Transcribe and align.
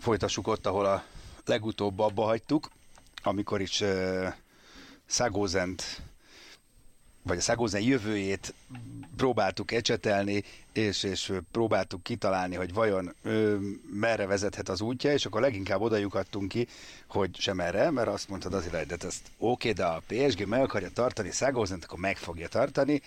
Folytassuk 0.00 0.46
ott, 0.48 0.66
ahol 0.66 0.84
a 0.86 1.04
legutóbb 1.44 1.98
abba 1.98 2.22
hagytuk, 2.22 2.70
amikor 3.22 3.60
is 3.60 3.80
uh, 3.80 4.26
Szagózent 5.06 6.02
vagy 7.22 7.38
a 7.38 7.40
Szagózen 7.40 7.80
jövőjét 7.80 8.54
próbáltuk 9.16 9.72
ecsetelni, 9.72 10.44
és, 10.72 11.02
és 11.02 11.32
próbáltuk 11.50 12.02
kitalálni, 12.02 12.54
hogy 12.54 12.72
vajon 12.72 13.14
ö, 13.22 13.56
merre 13.92 14.26
vezethet 14.26 14.68
az 14.68 14.80
útja, 14.80 15.12
és 15.12 15.26
akkor 15.26 15.40
leginkább 15.40 15.80
oda 15.80 15.96
lyukadtunk 15.96 16.48
ki, 16.48 16.66
hogy 17.06 17.36
sem 17.38 17.60
erre, 17.60 17.90
mert 17.90 18.08
azt 18.08 18.28
mondtad 18.28 18.54
az 18.54 18.68
hogy 18.70 18.86
de 18.86 18.96
ezt 19.06 19.30
oké, 19.38 19.72
de 19.72 19.84
a 19.84 20.02
PSG 20.06 20.46
meg 20.46 20.62
akarja 20.62 20.90
tartani 20.90 21.30
Szagózent, 21.30 21.84
akkor 21.84 21.98
meg 21.98 22.16
fogja 22.16 22.48
tartani. 22.48 23.02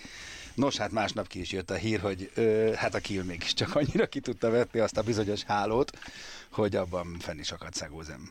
Nos, 0.54 0.76
hát 0.76 0.90
másnap 0.90 1.26
ki 1.26 1.40
is 1.40 1.52
jött 1.52 1.70
a 1.70 1.74
hír, 1.74 2.00
hogy 2.00 2.30
ö, 2.34 2.72
hát 2.74 2.94
a 2.94 2.98
Kiel 2.98 3.24
mégiscsak 3.24 3.74
annyira 3.74 4.06
ki 4.06 4.20
tudta 4.20 4.50
vetni 4.50 4.80
azt 4.80 4.96
a 4.96 5.02
bizonyos 5.02 5.42
hálót, 5.42 5.98
hogy 6.50 6.76
abban 6.76 7.16
fenn 7.20 7.38
is 7.38 7.52
akadt 7.52 7.74
Szagózen. 7.74 8.30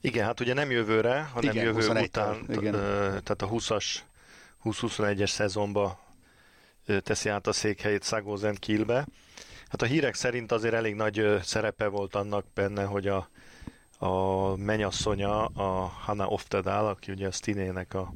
Igen, 0.00 0.24
hát 0.24 0.40
ugye 0.40 0.54
nem 0.54 0.70
jövőre, 0.70 1.28
hanem 1.32 1.50
Igen, 1.50 1.64
jövő 1.64 1.80
21-től, 1.80 2.04
után, 2.04 2.44
igen. 2.48 2.72
tehát 2.72 3.42
a 3.42 3.48
20-as 3.48 3.84
20-21-es 4.64 5.30
szezonba 5.30 6.00
teszi 7.02 7.28
át 7.28 7.46
a 7.46 7.52
székhelyét 7.52 8.02
Szagózen 8.02 8.54
Kielbe. 8.54 9.06
Hát 9.68 9.82
a 9.82 9.86
hírek 9.86 10.14
szerint 10.14 10.52
azért 10.52 10.74
elég 10.74 10.94
nagy 10.94 11.38
szerepe 11.42 11.86
volt 11.86 12.14
annak 12.14 12.44
benne, 12.54 12.84
hogy 12.84 13.06
a, 13.08 13.28
a 13.98 14.56
menyasszonya, 14.56 15.44
a 15.44 15.86
Hanna 15.86 16.26
Oftedal, 16.26 16.88
aki 16.88 17.12
ugye 17.12 17.26
a 17.26 17.30
Stinének 17.30 17.94
a 17.94 18.12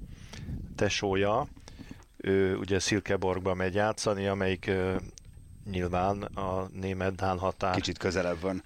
tesója, 0.77 1.47
ő 2.17 2.56
ugye 2.56 2.78
Szilkeborgba 2.78 3.55
megy 3.55 3.75
játszani, 3.75 4.27
amelyik 4.27 4.70
nyilván 5.70 6.22
a 6.22 6.69
német-dán 6.72 7.39
határhoz 7.39 7.81
Kicsit 7.81 7.98
közelebb 7.98 8.41
van, 8.41 8.62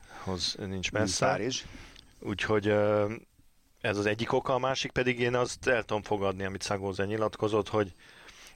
nincs 0.57 0.93
mint 0.93 1.05
messze. 1.05 1.27
Párizs. 1.27 1.65
Úgyhogy 2.21 2.75
ez 3.89 3.97
az 3.97 4.07
egyik 4.07 4.33
oka, 4.33 4.55
a 4.55 4.59
másik 4.59 4.91
pedig 4.91 5.21
én 5.21 5.35
azt 5.35 5.67
el 5.67 5.83
tudom 5.83 6.03
fogadni, 6.03 6.45
amit 6.45 6.63
Szagóze 6.63 7.05
nyilatkozott, 7.05 7.69
hogy 7.69 7.93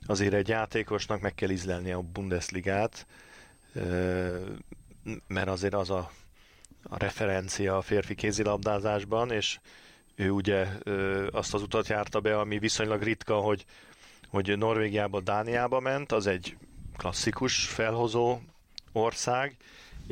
azért 0.06 0.32
egy 0.32 0.48
játékosnak 0.48 1.20
meg 1.20 1.34
kell 1.34 1.50
ízlelni 1.50 1.92
a 1.92 2.00
Bundesligát, 2.00 3.06
mert 5.26 5.48
azért 5.48 5.74
az 5.74 5.90
a, 5.90 6.10
a 6.82 6.98
referencia 6.98 7.76
a 7.76 7.82
férfi 7.82 8.14
kézilabdázásban, 8.14 9.30
és 9.30 9.58
ő 10.14 10.30
ugye 10.30 10.66
azt 11.30 11.54
az 11.54 11.62
utat 11.62 11.88
járta 11.88 12.20
be, 12.20 12.38
ami 12.38 12.58
viszonylag 12.58 13.02
ritka, 13.02 13.34
hogy, 13.34 13.64
hogy 14.28 14.58
Norvégiába, 14.58 15.20
Dániába 15.20 15.80
ment, 15.80 16.12
az 16.12 16.26
egy 16.26 16.56
klasszikus 16.96 17.66
felhozó 17.66 18.38
ország, 18.92 19.56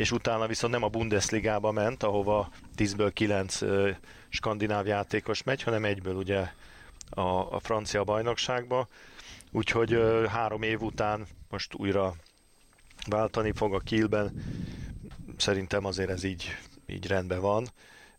és 0.01 0.13
utána 0.13 0.47
viszont 0.47 0.73
nem 0.73 0.83
a 0.83 0.89
Bundesligába 0.89 1.71
ment, 1.71 2.03
ahova 2.03 2.51
10-ből 2.77 3.11
9 3.15 3.63
ö, 3.63 3.91
skandináv 4.29 4.87
játékos 4.87 5.43
megy, 5.43 5.63
hanem 5.63 5.85
egyből 5.85 6.15
ugye 6.15 6.47
a, 7.11 7.21
a 7.55 7.59
francia 7.63 8.05
bajnokságba. 8.05 8.89
Úgyhogy 9.51 10.01
három 10.29 10.63
év 10.63 10.83
után 10.83 11.27
most 11.51 11.75
újra 11.75 12.15
váltani 13.09 13.53
fog 13.53 13.75
a 13.75 13.79
Kielben. 13.79 14.45
Szerintem 15.37 15.85
azért 15.85 16.11
ez 16.11 16.25
így, 16.25 16.57
így 16.87 17.07
rendben 17.07 17.41
van. 17.41 17.67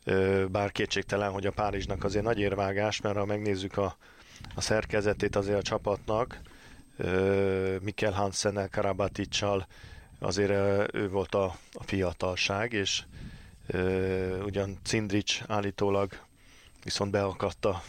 Ö, 0.03 0.45
Bár 0.51 0.71
kétségtelen, 0.71 1.31
hogy 1.31 1.45
a 1.45 1.51
Párizsnak 1.51 2.03
azért 2.03 2.25
nagy 2.25 2.39
érvágás, 2.39 3.01
mert 3.01 3.17
ha 3.17 3.25
megnézzük 3.25 3.77
a, 3.77 3.95
a 4.55 4.61
szerkezetét 4.61 5.35
azért 5.35 5.57
a 5.57 5.61
csapatnak, 5.61 6.41
Mikkel 7.81 8.11
Hansennel, 8.11 8.69
Karabaticsal, 8.69 9.67
azért 10.21 10.51
ő 10.93 11.09
volt 11.09 11.35
a, 11.35 11.43
a 11.73 11.83
fiatalság, 11.83 12.73
és 12.73 13.03
ugyan 14.43 14.77
Cindric 14.83 15.41
állítólag 15.47 16.19
viszont 16.83 17.11
beakadt 17.11 17.65
a, 17.65 17.81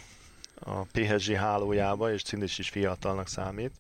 a 0.61 0.81
PSG 0.93 1.35
hálójába, 1.35 2.13
és 2.13 2.23
Cindric 2.23 2.59
is 2.59 2.69
fiatalnak 2.69 3.29
számít. 3.29 3.73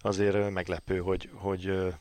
Azért 0.00 0.50
meglepő, 0.50 0.98
hogy, 0.98 1.30
hogy 1.34 1.94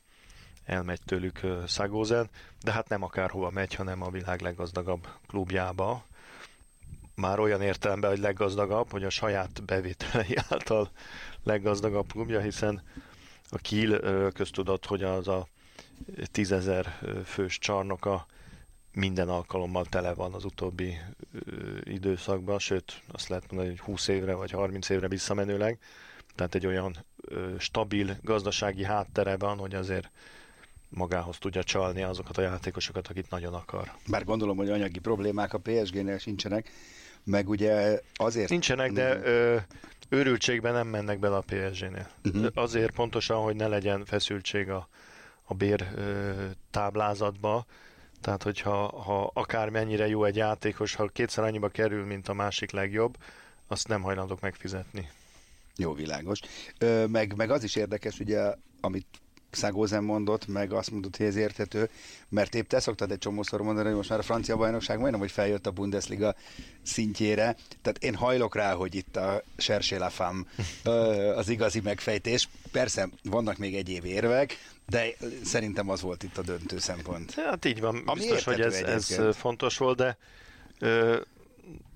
elmegy 0.66 1.02
tőlük 1.06 1.40
Szagózen, 1.68 2.30
de 2.64 2.72
hát 2.72 2.90
nem 2.90 3.04
akárhova 3.04 3.50
megy, 3.50 3.74
hanem 3.74 4.02
a 4.02 4.10
világ 4.10 4.42
leggazdagabb 4.42 5.08
klubjába. 5.28 6.06
Már 7.16 7.40
olyan 7.40 7.62
értelemben, 7.62 8.10
hogy 8.10 8.20
leggazdagabb, 8.20 8.92
hogy 8.92 9.04
a 9.04 9.10
saját 9.10 9.64
bevételei 9.66 10.36
által 10.50 10.92
leggazdagabb 11.44 12.12
klubja, 12.12 12.40
hiszen 12.40 12.82
a 13.50 13.58
Kiel 13.58 14.32
köztudott, 14.32 14.86
hogy 14.86 15.04
az 15.04 15.28
a 15.28 15.48
tízezer 16.32 17.00
fős 17.26 17.60
csarnoka 17.60 18.26
minden 18.94 19.30
alkalommal 19.30 19.86
tele 19.86 20.14
van 20.14 20.34
az 20.34 20.46
utóbbi 20.46 20.98
időszakban, 21.84 22.60
sőt 22.60 23.02
azt 23.12 23.28
lehet 23.28 23.52
mondani, 23.52 23.70
hogy 23.70 23.80
20 23.86 24.08
évre 24.08 24.34
vagy 24.34 24.52
30 24.52 24.90
évre 24.90 25.08
visszamenőleg. 25.08 25.80
Tehát 26.36 26.56
egy 26.56 26.66
olyan 26.66 27.06
stabil 27.58 28.18
gazdasági 28.22 28.84
háttere 28.84 29.38
van, 29.38 29.58
hogy 29.58 29.76
azért 29.76 30.10
magához 30.90 31.38
tudja 31.38 31.64
csalni 31.64 32.04
azokat 32.04 32.38
a 32.38 32.42
játékosokat, 32.42 33.08
akit 33.08 33.30
nagyon 33.30 33.54
akar. 33.54 33.92
Bár 34.08 34.24
gondolom, 34.24 34.58
hogy 34.58 34.70
anyagi 34.70 35.00
problémák 35.00 35.54
a 35.54 35.58
PSG-nél 35.58 36.18
sincsenek, 36.18 36.72
meg 37.24 37.50
ugye 37.50 38.02
azért... 38.14 38.50
Nincsenek, 38.50 38.92
de 38.92 39.20
ö, 39.24 39.58
őrültségben 40.10 40.74
nem 40.74 40.88
mennek 40.88 41.20
bele 41.20 41.36
a 41.36 41.44
PSG-nél. 41.46 42.10
Mhm. 42.22 42.46
Azért 42.54 42.92
pontosan, 42.92 43.44
hogy 43.44 43.56
ne 43.56 43.68
legyen 43.68 44.06
feszültség 44.06 44.70
a, 44.70 44.88
a 45.48 45.54
bér 45.54 45.88
táblázatba, 46.72 47.66
tehát 48.22 48.44
hogyha 48.44 49.02
ha 49.02 49.32
akármennyire 49.34 50.08
jó 50.08 50.24
egy 50.24 50.36
játékos, 50.36 50.96
ha 50.96 51.08
kétszer 51.08 51.44
annyiba 51.44 51.70
kerül, 51.70 52.06
mint 52.06 52.28
a 52.28 52.34
másik 52.34 52.72
legjobb, 52.72 53.18
azt 53.68 53.88
nem 53.88 54.02
hajlandók 54.02 54.40
megfizetni. 54.40 55.10
Jó, 55.76 55.94
világos. 55.94 56.40
Ö, 56.78 57.06
meg, 57.06 57.36
meg 57.36 57.52
az 57.52 57.64
is 57.64 57.76
érdekes, 57.76 58.20
ugye, 58.20 58.54
amit 58.82 59.08
Szagózen 59.52 60.04
mondott, 60.04 60.48
meg 60.48 60.72
azt 60.72 60.92
mondott, 60.92 61.18
hogy 61.18 61.26
ez 61.26 61.36
érthető, 61.36 61.90
mert 62.30 62.56
épp 62.56 62.68
te 62.68 62.80
szoktad 62.80 63.12
egy 63.12 63.18
csomószor 63.18 63.62
mondani, 63.62 63.88
hogy 63.88 63.96
most 63.96 64.10
már 64.10 64.20
a 64.20 64.24
francia 64.24 64.58
bajnokság 64.58 65.00
majdnem, 65.00 65.20
hogy 65.20 65.32
feljött 65.32 65.66
a 65.68 65.72
Bundesliga 65.72 66.36
szintjére. 66.82 67.56
Tehát 67.82 68.04
én 68.04 68.16
hajlok 68.16 68.56
rá, 68.56 68.74
hogy 68.74 68.96
itt 68.96 69.16
a 69.16 69.44
ö, 70.84 70.90
az 71.36 71.50
igazi 71.50 71.80
megfejtés. 71.80 72.50
Persze 72.72 73.10
vannak 73.24 73.58
még 73.58 73.76
egyéb 73.76 74.06
érvek, 74.06 74.58
de 74.90 75.08
szerintem 75.44 75.90
az 75.90 76.02
volt 76.02 76.24
itt 76.24 76.38
a 76.38 76.42
döntő 76.42 76.80
szempont. 76.80 77.34
Hát 77.34 77.66
így 77.66 77.80
van, 77.80 78.02
Ami 78.06 78.20
biztos, 78.20 78.44
hogy 78.44 78.62
ez, 78.62 78.82
ez 78.82 79.20
fontos 79.36 79.78
volt, 79.78 79.98
de 79.98 80.18
ö, 80.80 81.20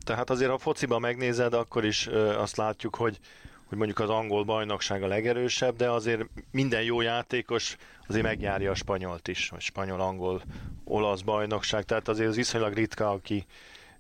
tehát 0.06 0.30
azért 0.30 0.50
ha 0.52 0.58
fociban 0.58 1.02
megnézed, 1.02 1.54
akkor 1.54 1.86
is 1.86 2.08
ö, 2.08 2.38
azt 2.38 2.58
látjuk, 2.58 2.96
hogy 2.96 3.20
hogy 3.72 3.80
mondjuk 3.80 4.00
az 4.00 4.10
angol 4.10 4.44
bajnokság 4.44 5.04
a 5.04 5.08
legerősebb, 5.08 5.76
de 5.76 5.90
azért 5.90 6.22
minden 6.52 6.84
jó 6.84 7.02
játékos 7.02 7.78
azért 8.08 8.24
megjárja 8.24 8.72
a 8.72 8.76
spanyolt 8.76 9.28
is, 9.28 9.50
vagy 9.50 9.62
spanyol, 9.62 10.02
angol, 10.02 10.42
olasz 10.84 11.22
bajnokság, 11.22 11.84
tehát 11.84 12.08
azért 12.08 12.30
az 12.30 12.36
viszonylag 12.36 12.74
ritka, 12.74 13.10
aki 13.10 13.46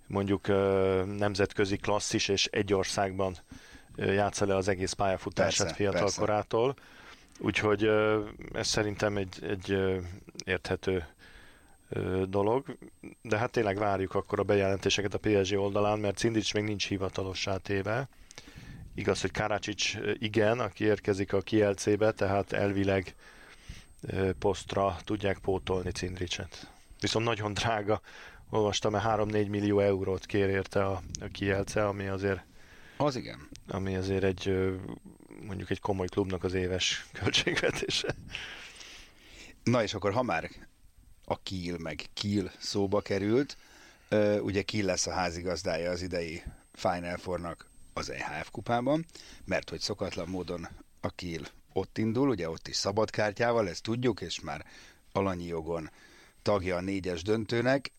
mondjuk 0.07 0.47
ö, 0.47 1.03
nemzetközi 1.17 1.77
klasszis 1.77 2.27
és 2.27 2.45
egy 2.45 2.73
országban 2.73 3.37
játsza 3.95 4.45
le 4.45 4.55
az 4.55 4.67
egész 4.67 4.93
pályafutását 4.93 5.57
Persze, 5.57 5.75
fiatal 5.75 5.99
persze. 5.99 6.19
korától. 6.19 6.75
Úgyhogy 7.43 7.83
ez 8.53 8.67
szerintem 8.67 9.17
egy, 9.17 9.43
egy 9.43 9.77
érthető 10.45 11.05
dolog, 12.27 12.77
de 13.21 13.37
hát 13.37 13.51
tényleg 13.51 13.77
várjuk 13.77 14.15
akkor 14.15 14.39
a 14.39 14.43
bejelentéseket 14.43 15.13
a 15.13 15.17
PSG 15.17 15.57
oldalán, 15.57 15.99
mert 15.99 16.17
Cindics 16.17 16.53
még 16.53 16.63
nincs 16.63 16.87
hivatalossá 16.87 17.57
téve. 17.57 18.09
Igaz, 18.95 19.21
hogy 19.21 19.31
Karácsics 19.31 19.97
igen, 20.13 20.59
aki 20.59 20.83
érkezik 20.83 21.33
a 21.33 21.41
Kielcébe, 21.41 22.11
tehát 22.11 22.51
elvileg 22.53 23.15
posztra 24.39 24.97
tudják 25.03 25.37
pótolni 25.39 25.91
Cindricset. 25.91 26.71
Viszont 26.99 27.25
nagyon 27.25 27.53
drága, 27.53 28.01
olvastam, 28.49 28.91
mert 28.91 29.05
3-4 29.07 29.49
millió 29.49 29.79
eurót 29.79 30.25
kér 30.25 30.49
érte 30.49 30.85
a, 30.85 31.01
a 31.21 31.27
Kielce, 31.31 31.87
ami 31.87 32.07
azért 32.07 32.43
az 32.97 33.15
igen. 33.15 33.47
Ami 33.67 33.95
azért 33.95 34.23
egy 34.23 34.71
mondjuk 35.45 35.69
egy 35.69 35.79
komoly 35.79 36.07
klubnak 36.07 36.43
az 36.43 36.53
éves 36.53 37.05
költségvetése. 37.19 38.15
Na 39.63 39.83
és 39.83 39.93
akkor 39.93 40.13
ha 40.13 40.23
már 40.23 40.49
a 41.25 41.41
Kiel 41.43 41.77
meg 41.77 42.05
Kiel 42.13 42.51
szóba 42.59 43.01
került, 43.01 43.57
ugye 44.41 44.61
Kiel 44.61 44.85
lesz 44.85 45.07
a 45.07 45.11
házigazdája 45.11 45.91
az 45.91 46.01
idei 46.01 46.43
Final 46.73 47.17
Four-nak 47.17 47.69
az 47.93 48.09
EHF 48.09 48.49
kupában, 48.51 49.05
mert 49.45 49.69
hogy 49.69 49.79
szokatlan 49.79 50.29
módon 50.29 50.67
a 50.99 51.09
Kiel 51.09 51.43
ott 51.73 51.97
indul, 51.97 52.29
ugye 52.29 52.49
ott 52.49 52.67
is 52.67 52.75
szabadkártyával, 52.75 53.69
ezt 53.69 53.83
tudjuk, 53.83 54.21
és 54.21 54.39
már 54.39 54.65
alanyi 55.11 55.45
jogon 55.45 55.91
tagja 56.41 56.75
a 56.75 56.81
négyes 56.81 57.21
döntőnek, 57.21 57.91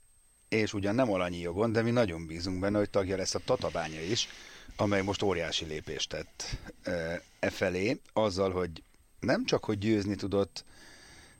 és 0.49 0.75
ugyan 0.75 0.95
nem 0.95 1.12
alanyi 1.12 1.38
jogon, 1.38 1.73
de 1.73 1.83
mi 1.83 1.91
nagyon 1.91 2.27
bízunk 2.27 2.61
benne, 2.61 2.79
hogy 2.79 2.91
tagja 2.91 3.17
lesz 3.17 3.35
a 3.35 3.41
Tatabánya 3.45 4.00
is, 4.00 4.29
amely 4.77 5.03
most 5.03 5.23
óriási 5.23 5.65
lépést 5.65 6.09
tett 6.09 6.57
e 7.41 7.51
felé, 7.51 8.01
azzal, 8.13 8.51
hogy 8.51 8.83
nem 9.21 9.45
csak, 9.45 9.65
hogy 9.65 9.79
győzni 9.79 10.15
tudott 10.15 10.65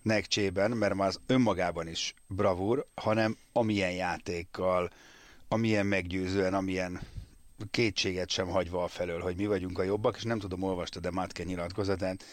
Nekcsében, 0.03 0.71
mert 0.71 0.95
már 0.95 1.09
az 1.09 1.21
önmagában 1.27 1.89
is 1.89 2.15
bravúr, 2.27 2.87
hanem 2.95 3.37
amilyen 3.53 3.93
játékkal, 3.93 4.91
amilyen 5.49 5.87
meggyőzően, 5.87 6.55
amilyen 6.55 7.01
kétséget 7.71 8.29
sem 8.29 8.49
hagyva 8.49 8.85
a 8.85 8.89
felől, 8.89 9.21
hogy 9.21 9.37
mi 9.37 9.47
vagyunk 9.47 9.79
a 9.79 9.83
jobbak, 9.83 10.17
és 10.17 10.23
nem 10.23 10.39
tudom, 10.39 10.63
olvasta 10.63 11.01
de 11.01 11.11
Mátke 11.11 11.43
nyilatkozatát. 11.43 12.25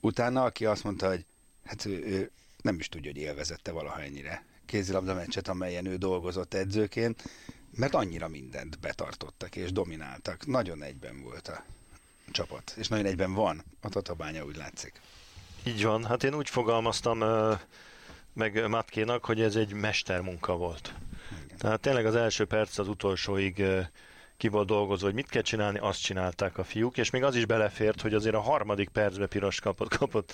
Utána, 0.00 0.44
aki 0.44 0.64
azt 0.64 0.84
mondta, 0.84 1.08
hogy 1.08 1.24
hát 1.64 1.84
ő, 1.84 2.04
ő 2.04 2.30
nem 2.62 2.78
is 2.78 2.88
tudja, 2.88 3.10
hogy 3.10 3.20
élvezette 3.20 3.70
valaha 3.70 4.02
ennyire 4.02 4.44
kézilabda 4.66 5.14
meccset, 5.14 5.48
amelyen 5.48 5.86
ő 5.86 5.96
dolgozott 5.96 6.54
edzőként, 6.54 7.22
mert 7.76 7.94
annyira 7.94 8.28
mindent 8.28 8.78
betartottak 8.78 9.56
és 9.56 9.72
domináltak. 9.72 10.46
Nagyon 10.46 10.82
egyben 10.82 11.22
volt 11.22 11.48
a 11.48 11.64
csapat, 12.30 12.74
és 12.76 12.88
nagyon 12.88 13.06
egyben 13.06 13.34
van 13.34 13.64
a 13.80 13.88
Tatabánya, 13.88 14.44
úgy 14.44 14.56
látszik. 14.56 15.00
Így 15.64 15.84
van, 15.84 16.04
hát 16.04 16.24
én 16.24 16.34
úgy 16.34 16.48
fogalmaztam 16.48 17.24
meg 18.32 18.68
Matkénak, 18.68 19.24
hogy 19.24 19.40
ez 19.40 19.56
egy 19.56 19.72
mestermunka 19.72 20.56
volt. 20.56 20.94
Igen. 21.44 21.58
Tehát 21.58 21.80
tényleg 21.80 22.06
az 22.06 22.14
első 22.14 22.44
perc 22.44 22.78
az 22.78 22.88
utolsóig 22.88 23.64
ki 24.36 24.48
volt 24.48 24.66
dolgozva, 24.66 25.06
hogy 25.06 25.14
mit 25.14 25.28
kell 25.28 25.42
csinálni, 25.42 25.78
azt 25.78 26.02
csinálták 26.02 26.58
a 26.58 26.64
fiúk, 26.64 26.98
és 26.98 27.10
még 27.10 27.22
az 27.22 27.34
is 27.34 27.46
belefért, 27.46 28.00
hogy 28.00 28.14
azért 28.14 28.34
a 28.34 28.40
harmadik 28.40 28.88
percbe 28.88 29.26
piros 29.26 29.60
kapott, 29.60 29.96
kapott 29.96 30.32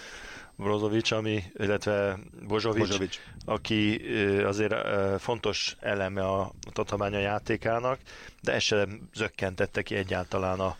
Brozovic, 0.56 1.10
ami, 1.10 1.42
illetve 1.56 2.18
Bozsovic, 2.46 2.78
Bozsovic, 2.86 3.20
aki 3.44 4.00
azért 4.44 4.74
fontos 5.20 5.76
eleme 5.80 6.28
a 6.28 6.52
Tatabánya 6.72 7.18
játékának, 7.18 8.00
de 8.40 8.52
ez 8.52 8.62
sem 8.62 9.08
zökkentette 9.14 9.82
ki 9.82 9.94
egyáltalán 9.94 10.60
a, 10.60 10.76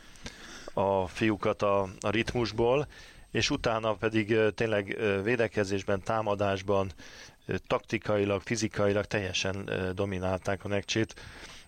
a 0.80 1.06
fiúkat 1.06 1.62
a, 1.62 1.82
a 2.00 2.10
ritmusból, 2.10 2.86
és 3.30 3.50
utána 3.50 3.94
pedig 3.94 4.36
tényleg 4.54 4.98
védekezésben, 5.22 6.02
támadásban, 6.02 6.90
taktikailag, 7.66 8.42
fizikailag 8.42 9.04
teljesen 9.04 9.70
dominálták 9.94 10.64
a 10.64 10.68
nekcsét, 10.68 11.14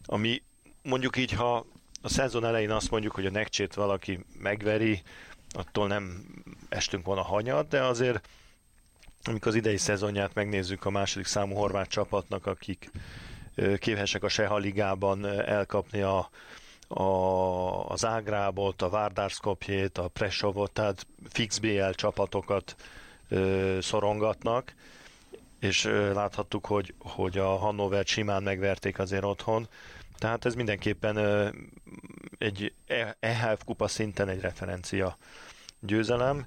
ami 0.04 0.42
mondjuk 0.82 1.16
így, 1.16 1.32
ha 1.32 1.66
a 2.02 2.08
szezon 2.08 2.44
elején 2.44 2.70
azt 2.70 2.90
mondjuk, 2.90 3.14
hogy 3.14 3.26
a 3.26 3.30
nekcsét 3.30 3.74
valaki 3.74 4.24
megveri, 4.38 5.02
attól 5.58 5.86
nem 5.86 6.24
estünk 6.68 7.04
volna 7.06 7.22
hanyat, 7.22 7.68
de 7.68 7.82
azért 7.82 8.28
amikor 9.22 9.48
az 9.48 9.54
idei 9.54 9.76
szezonját 9.76 10.34
megnézzük 10.34 10.84
a 10.84 10.90
második 10.90 11.26
számú 11.26 11.54
horvát 11.54 11.88
csapatnak, 11.88 12.46
akik 12.46 12.90
képesek 13.78 14.22
a 14.22 14.28
Seha 14.28 14.56
ligában 14.56 15.26
elkapni 15.26 16.00
a, 16.00 16.30
a, 16.88 17.02
az 17.88 18.04
Ágrábot, 18.04 18.82
a 18.82 18.88
Várdárszkopjét, 18.88 19.98
a 19.98 20.08
Presovot, 20.08 20.72
tehát 20.72 21.06
fix 21.28 21.58
BL 21.58 21.90
csapatokat 21.90 22.76
ö, 23.28 23.78
szorongatnak, 23.80 24.74
és 25.60 25.84
ö, 25.84 26.12
láthattuk, 26.12 26.66
hogy, 26.66 26.94
hogy 26.98 27.38
a 27.38 27.56
Hannover 27.56 28.04
simán 28.06 28.42
megverték 28.42 28.98
azért 28.98 29.24
otthon, 29.24 29.68
tehát 30.18 30.44
ez 30.44 30.54
mindenképpen 30.54 31.16
ö, 31.16 31.48
egy 32.38 32.74
EHF 33.20 33.64
kupa 33.64 33.88
szinten 33.88 34.28
egy 34.28 34.40
referencia 34.40 35.16
győzelem, 35.80 36.46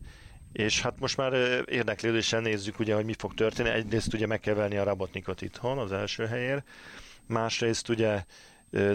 és 0.51 0.81
hát 0.81 0.99
most 0.99 1.17
már 1.17 1.33
érdeklődéssel 1.65 2.39
nézzük 2.39 2.79
ugye, 2.79 2.95
hogy 2.95 3.05
mi 3.05 3.13
fog 3.13 3.33
történni. 3.33 3.69
Egyrészt 3.69 4.13
ugye 4.13 4.27
meg 4.27 4.39
kell 4.39 4.53
venni 4.53 4.77
a 4.77 4.83
Rabotnikot 4.83 5.41
itthon 5.41 5.77
az 5.77 5.91
első 5.91 6.25
helyér, 6.25 6.63
másrészt 7.25 7.89
ugye 7.89 8.23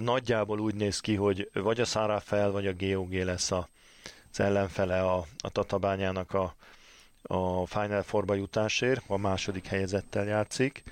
nagyjából 0.00 0.60
úgy 0.60 0.74
néz 0.74 1.00
ki, 1.00 1.14
hogy 1.14 1.50
vagy 1.52 1.80
a 1.80 1.84
Szára 1.84 2.20
fel, 2.20 2.50
vagy 2.50 2.66
a 2.66 2.74
GOG 2.74 3.12
lesz 3.12 3.50
a, 3.50 3.68
az 4.32 4.40
ellenfele 4.40 5.00
a, 5.00 5.26
a 5.38 5.50
Tatabányának 5.50 6.34
a, 6.34 6.54
a 7.22 7.66
Final 7.66 8.02
Four-ba 8.02 8.34
jutásért, 8.34 9.02
a 9.06 9.16
második 9.16 9.66
helyezettel 9.66 10.24
játszik. 10.24 10.82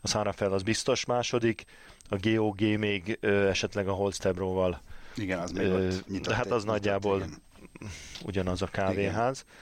A 0.00 0.08
Szára 0.08 0.32
fel 0.32 0.52
az 0.52 0.62
biztos 0.62 1.04
második, 1.04 1.64
a 2.08 2.16
GOG 2.20 2.60
még 2.60 3.18
esetleg 3.22 3.88
a 3.88 3.92
Holstebróval. 3.92 4.80
Igen, 5.16 5.38
az 5.38 5.50
még 5.50 5.66
ö, 5.66 5.86
ott 5.86 6.08
nyitott, 6.08 6.34
Hát 6.34 6.50
az 6.50 6.64
nagyjából 6.64 7.16
igen. 7.16 7.42
ugyanaz 8.24 8.62
a 8.62 8.66
kávéház. 8.66 9.44
Igen. 9.46 9.60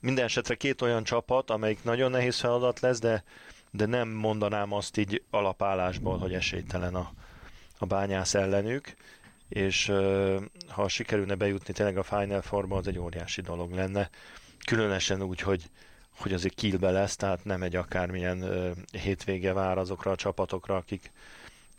Minden 0.00 0.24
esetre 0.24 0.54
két 0.54 0.82
olyan 0.82 1.04
csapat, 1.04 1.50
amelyik 1.50 1.84
nagyon 1.84 2.10
nehéz 2.10 2.38
feladat 2.38 2.80
lesz, 2.80 2.98
de, 2.98 3.24
de 3.70 3.86
nem 3.86 4.08
mondanám 4.08 4.72
azt 4.72 4.96
így 4.96 5.22
alapállásból, 5.30 6.18
hogy 6.18 6.34
esélytelen 6.34 6.94
a, 6.94 7.12
a 7.78 7.86
bányász 7.86 8.34
ellenük, 8.34 8.94
és 9.48 9.92
ha 10.68 10.88
sikerülne 10.88 11.34
bejutni 11.34 11.72
tényleg 11.72 11.96
a 11.96 12.02
Final 12.02 12.42
Four-ba, 12.42 12.76
az 12.76 12.86
egy 12.86 12.98
óriási 12.98 13.40
dolog 13.40 13.72
lenne. 13.72 14.10
Különösen 14.66 15.22
úgy, 15.22 15.40
hogy, 15.40 15.70
hogy 16.18 16.32
azért 16.32 16.54
kilbe 16.54 16.90
lesz, 16.90 17.16
tehát 17.16 17.44
nem 17.44 17.62
egy 17.62 17.76
akármilyen 17.76 18.42
uh, 18.42 19.00
hétvége 19.02 19.52
vár 19.52 19.78
azokra 19.78 20.10
a 20.10 20.16
csapatokra, 20.16 20.76
akik 20.76 21.10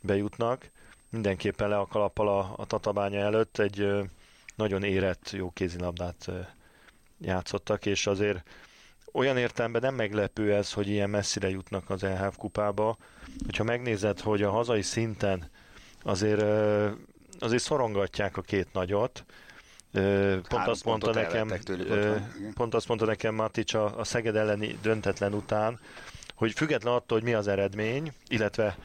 bejutnak. 0.01 0.69
Mindenképpen 1.13 1.69
le 1.69 1.77
a 1.77 1.85
kalappal 1.85 2.27
a, 2.27 2.53
a 2.57 2.65
tatabánya 2.65 3.19
előtt. 3.19 3.57
Egy 3.57 3.87
nagyon 4.55 4.83
érett, 4.83 5.29
jó 5.31 5.51
kézilabdát 5.51 6.31
játszottak, 7.19 7.85
és 7.85 8.07
azért 8.07 8.47
olyan 9.11 9.37
értelemben 9.37 9.81
nem 9.81 9.95
meglepő 9.95 10.53
ez, 10.53 10.73
hogy 10.73 10.87
ilyen 10.87 11.09
messzire 11.09 11.49
jutnak 11.49 11.89
az 11.89 12.03
EHF 12.03 12.37
kupába. 12.37 12.97
Hogyha 13.45 13.63
megnézed, 13.63 14.19
hogy 14.19 14.41
a 14.41 14.51
hazai 14.51 14.81
szinten 14.81 15.49
azért, 16.03 16.43
azért 17.39 17.63
szorongatják 17.63 18.37
a 18.37 18.41
két 18.41 18.73
nagyot, 18.73 19.25
Pont 20.47 20.67
azt, 20.67 20.85
mondta 20.85 21.13
nekem, 21.13 21.53
pont 22.53 22.73
azt 22.73 22.87
mondta 22.87 23.05
nekem 23.05 23.35
Matic 23.35 23.73
a, 23.73 23.99
a 23.99 24.03
Szeged 24.03 24.35
elleni 24.35 24.77
döntetlen 24.81 25.33
után, 25.33 25.79
hogy 26.35 26.53
független 26.53 26.93
attól, 26.93 27.17
hogy 27.17 27.27
mi 27.27 27.33
az 27.33 27.47
eredmény, 27.47 28.13
illetve 28.27 28.77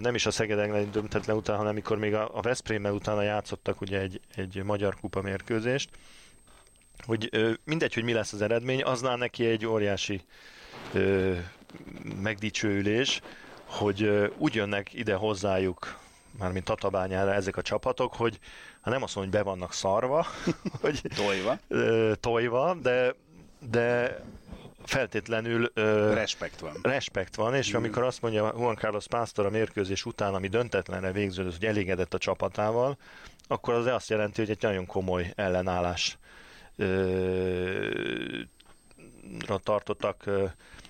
nem 0.00 0.14
is 0.14 0.26
a 0.26 0.30
Szeged 0.30 0.58
elleni 0.58 0.90
döntetlen 0.90 1.36
után, 1.36 1.56
hanem 1.56 1.70
amikor 1.70 1.98
még 1.98 2.14
a, 2.14 2.36
a 2.36 2.40
Veszprémmel 2.40 2.92
utána 2.92 3.22
játszottak 3.22 3.80
ugye 3.80 4.00
egy, 4.00 4.20
egy 4.34 4.62
magyar 4.64 4.96
kupa 5.00 5.20
mérkőzést, 5.20 5.90
hogy 7.06 7.30
mindegy, 7.64 7.94
hogy 7.94 8.04
mi 8.04 8.12
lesz 8.12 8.32
az 8.32 8.42
eredmény, 8.42 8.82
aznál 8.82 9.16
neki 9.16 9.46
egy 9.46 9.66
óriási 9.66 10.20
ö, 10.92 11.34
megdicsőülés, 12.22 13.20
hogy 13.64 14.32
úgy 14.38 14.54
jönnek 14.54 14.94
ide 14.94 15.14
hozzájuk 15.14 15.98
mármint 16.38 16.64
Tatabányára 16.64 17.34
ezek 17.34 17.56
a 17.56 17.62
csapatok, 17.62 18.14
hogy 18.14 18.38
ha 18.80 18.90
nem 18.90 19.02
azt 19.02 19.14
mondom, 19.14 19.32
hogy 19.32 19.42
be 19.42 19.50
vannak 19.50 19.72
szarva, 19.72 20.26
hogy 20.82 21.00
tojva, 21.16 21.58
tojva 22.20 22.74
de, 22.74 23.14
de 23.70 24.16
feltétlenül 24.90 25.70
ö, 25.74 26.14
respekt 26.14 26.60
van. 26.60 26.78
Respekt 26.82 27.34
van, 27.34 27.54
és 27.54 27.72
mm. 27.72 27.76
amikor 27.76 28.02
azt 28.02 28.22
mondja 28.22 28.52
Juan 28.56 28.76
Carlos 28.76 29.06
Pásztor 29.06 29.46
a 29.46 29.50
mérkőzés 29.50 30.04
után, 30.04 30.34
ami 30.34 30.48
döntetlenre 30.48 31.12
végződött, 31.12 31.56
hogy 31.56 31.66
elégedett 31.66 32.14
a 32.14 32.18
csapatával, 32.18 32.96
akkor 33.46 33.74
az 33.74 33.86
azt 33.86 34.08
jelenti, 34.08 34.40
hogy 34.40 34.50
egy 34.50 34.62
nagyon 34.62 34.86
komoly 34.86 35.32
ellenállás 35.36 36.18
ö, 36.76 37.88
tartottak 39.62 40.26
ö, 40.26 40.44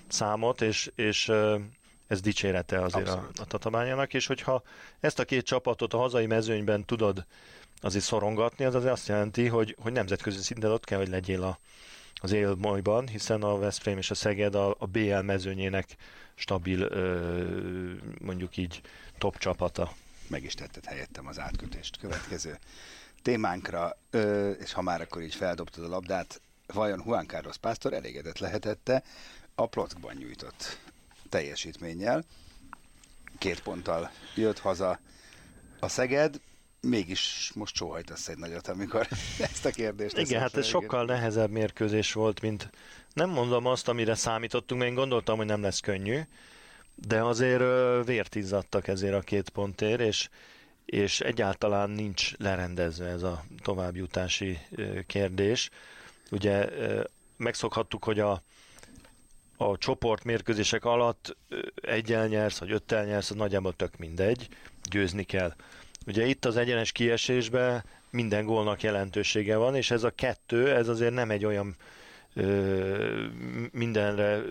számot, 0.07 0.61
és, 0.61 0.91
és 0.95 1.27
ö, 1.27 1.57
ez 2.07 2.21
dicsérete 2.21 2.81
azért 2.81 3.07
a, 3.07 3.29
a 3.35 3.45
tatabányának, 3.45 4.13
és 4.13 4.27
hogyha 4.27 4.61
ezt 4.99 5.19
a 5.19 5.25
két 5.25 5.45
csapatot 5.45 5.93
a 5.93 5.97
hazai 5.97 6.25
mezőnyben 6.25 6.85
tudod 6.85 7.25
azért 7.81 8.03
szorongatni, 8.03 8.65
az 8.65 8.75
azért 8.75 8.91
azt 8.91 9.07
jelenti, 9.07 9.47
hogy, 9.47 9.75
hogy 9.81 9.91
nemzetközi 9.91 10.41
szinten 10.41 10.71
ott 10.71 10.85
kell, 10.85 10.97
hogy 10.97 11.09
legyél 11.09 11.43
a, 11.43 11.59
az 12.21 12.31
élmajban, 12.31 13.07
hiszen 13.07 13.43
a 13.43 13.57
Veszprém 13.57 13.97
és 13.97 14.11
a 14.11 14.15
Szeged 14.15 14.55
a, 14.55 14.75
a 14.79 14.85
BL 14.85 15.19
mezőnyének 15.19 15.95
stabil, 16.35 16.89
mondjuk 18.19 18.57
így 18.57 18.81
top 19.17 19.37
csapata. 19.37 19.93
Meg 20.27 20.43
is 20.43 20.53
tetted 20.53 20.85
helyettem 20.85 21.27
az 21.27 21.39
átkötést. 21.39 21.97
Következő 21.97 22.59
témánkra, 23.21 23.97
és 24.59 24.73
ha 24.73 24.81
már 24.81 25.01
akkor 25.01 25.21
így 25.21 25.35
feldobtad 25.35 25.83
a 25.83 25.87
labdát, 25.87 26.41
vajon 26.67 27.03
Juan 27.05 27.27
Carlos 27.27 27.57
Pásztor 27.57 27.93
elégedett 27.93 28.37
lehetette 28.37 29.03
a 29.55 29.65
plockban 29.65 30.15
nyújtott 30.15 30.79
teljesítménnyel. 31.29 32.23
Két 33.37 33.61
ponttal 33.61 34.11
jött 34.35 34.59
haza 34.59 34.99
a 35.79 35.87
Szeged, 35.87 36.39
mégis 36.81 37.51
most 37.55 37.75
sóhajtasz 37.75 38.27
egy 38.27 38.37
nagyot, 38.37 38.67
amikor 38.67 39.07
ezt 39.51 39.65
a 39.65 39.69
kérdést 39.69 40.17
Igen, 40.17 40.41
hát 40.41 40.57
ez 40.57 40.65
sokkal 40.65 41.05
nehezebb 41.05 41.49
mérkőzés 41.49 42.13
volt, 42.13 42.41
mint 42.41 42.69
nem 43.13 43.29
mondom 43.29 43.65
azt, 43.65 43.87
amire 43.87 44.15
számítottunk, 44.15 44.79
mert 44.79 44.91
én 44.91 44.97
gondoltam, 44.97 45.37
hogy 45.37 45.45
nem 45.45 45.61
lesz 45.61 45.79
könnyű, 45.79 46.19
de 46.95 47.23
azért 47.23 47.63
vért 48.05 48.35
izzadtak 48.35 48.87
ezért 48.87 49.13
a 49.13 49.19
két 49.19 49.49
pontért, 49.49 49.99
és, 49.99 50.29
és 50.85 51.19
egyáltalán 51.19 51.89
nincs 51.89 52.37
lerendezve 52.37 53.05
ez 53.05 53.23
a 53.23 53.43
továbbjutási 53.61 54.57
kérdés. 55.07 55.69
Ugye 56.31 56.69
megszokhattuk, 57.37 58.03
hogy 58.03 58.19
a, 58.19 58.41
a 59.57 59.77
csoport 59.77 60.23
mérkőzések 60.23 60.85
alatt 60.85 61.37
egyel 61.75 62.27
nyersz, 62.27 62.57
vagy 62.57 62.71
öttel 62.71 63.05
nyersz, 63.05 63.29
az 63.29 63.35
nagyjából 63.35 63.73
tök 63.75 63.97
mindegy, 63.97 64.47
győzni 64.89 65.23
kell. 65.23 65.55
Ugye 66.05 66.25
itt 66.25 66.45
az 66.45 66.57
egyenes 66.57 66.91
kiesésben 66.91 67.83
minden 68.09 68.45
gólnak 68.45 68.83
jelentősége 68.83 69.55
van, 69.55 69.75
és 69.75 69.91
ez 69.91 70.03
a 70.03 70.09
kettő, 70.09 70.75
ez 70.75 70.87
azért 70.87 71.13
nem 71.13 71.31
egy 71.31 71.45
olyan 71.45 71.75
ö, 72.33 73.25
mindenre 73.71 74.41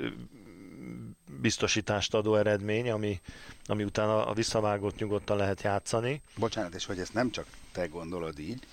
biztosítást 1.41 2.15
adó 2.15 2.37
eredmény, 2.37 2.91
ami, 2.91 3.21
ami 3.67 3.85
utána 3.85 4.27
a 4.27 4.35
visszavágót 4.35 4.99
nyugodtan 4.99 5.37
lehet 5.37 5.63
játszani. 5.63 6.23
Bocsánat, 6.37 6.75
és 6.75 6.87
hogy 6.87 6.99
ezt 6.99 7.15
nem 7.15 7.31
csak 7.31 7.47
te 7.73 7.87
gondolod 7.87 8.39
így, 8.39 8.67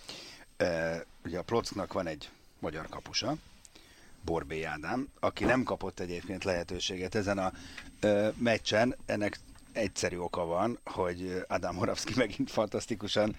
e, 0.58 1.06
ugye 1.26 1.38
a 1.38 1.44
Plocknak 1.44 1.94
van 1.94 2.08
egy 2.08 2.30
magyar 2.60 2.90
kapusa, 2.90 3.36
Borbé 4.22 4.64
Ádám, 4.64 5.08
aki 5.20 5.44
nem 5.44 5.64
kapott 5.64 6.00
egyébként 6.00 6.44
lehetőséget 6.44 7.16
ezen 7.16 7.38
a 7.38 7.52
e, 8.00 8.34
meccsen, 8.38 8.96
ennek 9.06 9.40
egyszerű 9.78 10.18
oka 10.18 10.46
van, 10.46 10.80
hogy 10.86 11.44
Ádám 11.48 11.76
Moravszki 11.76 12.14
megint 12.24 12.52
fantasztikusan 12.52 13.36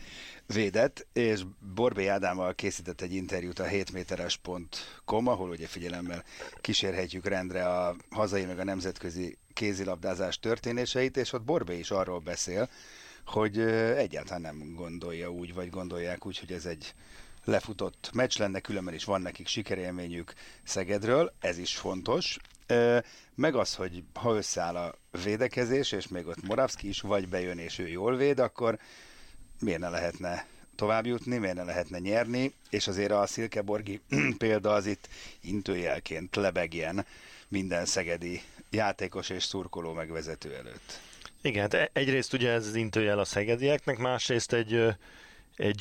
védett, 0.47 1.07
és 1.12 1.42
Borbé 1.75 2.07
Ádámmal 2.07 2.54
készített 2.54 3.00
egy 3.00 3.14
interjút 3.14 3.59
a 3.59 3.64
7méteres.com, 3.64 5.26
ahol 5.26 5.50
ugye 5.50 5.66
figyelemmel 5.66 6.25
kísérhetjük 6.61 7.26
rendre 7.26 7.66
a 7.68 7.97
hazai 8.11 8.45
meg 8.45 8.59
a 8.59 8.64
nemzetközi 8.64 9.38
kézilabdázás 9.52 10.38
történéseit, 10.38 11.16
és 11.16 11.33
ott 11.33 11.42
Borbé 11.42 11.78
is 11.78 11.90
arról 11.90 12.18
beszél, 12.18 12.68
hogy 13.26 13.59
egyáltalán 13.97 14.40
nem 14.40 14.75
gondolja 14.75 15.30
úgy, 15.30 15.54
vagy 15.54 15.71
gondolják 15.71 16.26
úgy, 16.26 16.38
hogy 16.38 16.52
ez 16.52 16.66
egy 16.66 16.95
lefutott 17.45 18.11
meccs 18.12 18.38
lenne, 18.38 18.61
különben 18.61 18.95
is 18.95 19.04
van 19.04 19.21
nekik 19.21 19.47
sikerélményük 19.47 20.33
Szegedről, 20.62 21.33
ez 21.40 21.59
is 21.59 21.76
fontos, 21.76 22.38
meg 23.34 23.54
az, 23.54 23.75
hogy 23.75 24.02
ha 24.14 24.34
összeáll 24.34 24.76
a 24.76 24.94
védekezés, 25.25 25.92
és 25.92 26.08
még 26.08 26.26
ott 26.26 26.46
Moravski 26.46 26.88
is 26.88 27.00
vagy 27.00 27.28
bejön, 27.28 27.58
és 27.58 27.78
ő 27.78 27.88
jól 27.88 28.16
véd, 28.16 28.38
akkor 28.38 28.78
miért 29.60 29.80
ne 29.80 29.88
lehetne 29.88 30.46
tovább 30.76 31.06
jutni, 31.06 31.38
miért 31.38 31.56
ne 31.56 31.64
lehetne 31.64 31.98
nyerni, 31.98 32.54
és 32.70 32.88
azért 32.88 33.12
a 33.12 33.26
Szilkeborgi 33.26 34.00
példa 34.38 34.72
az 34.72 34.87
itt 34.87 35.08
intőjelként 35.40 36.37
lebegjen 36.37 37.06
minden 37.48 37.84
szegedi 37.84 38.42
játékos 38.70 39.28
és 39.28 39.44
szurkoló 39.44 39.92
megvezető 39.92 40.54
előtt. 40.54 41.00
Igen, 41.42 41.70
hát 41.70 41.90
egyrészt 41.92 42.32
ugye 42.32 42.50
ez 42.50 42.66
az 42.66 42.75
intőjel 42.75 43.18
a 43.18 43.25
szegedieknek, 43.25 43.98
másrészt 43.98 44.52
egy, 44.52 44.84
egy 45.56 45.80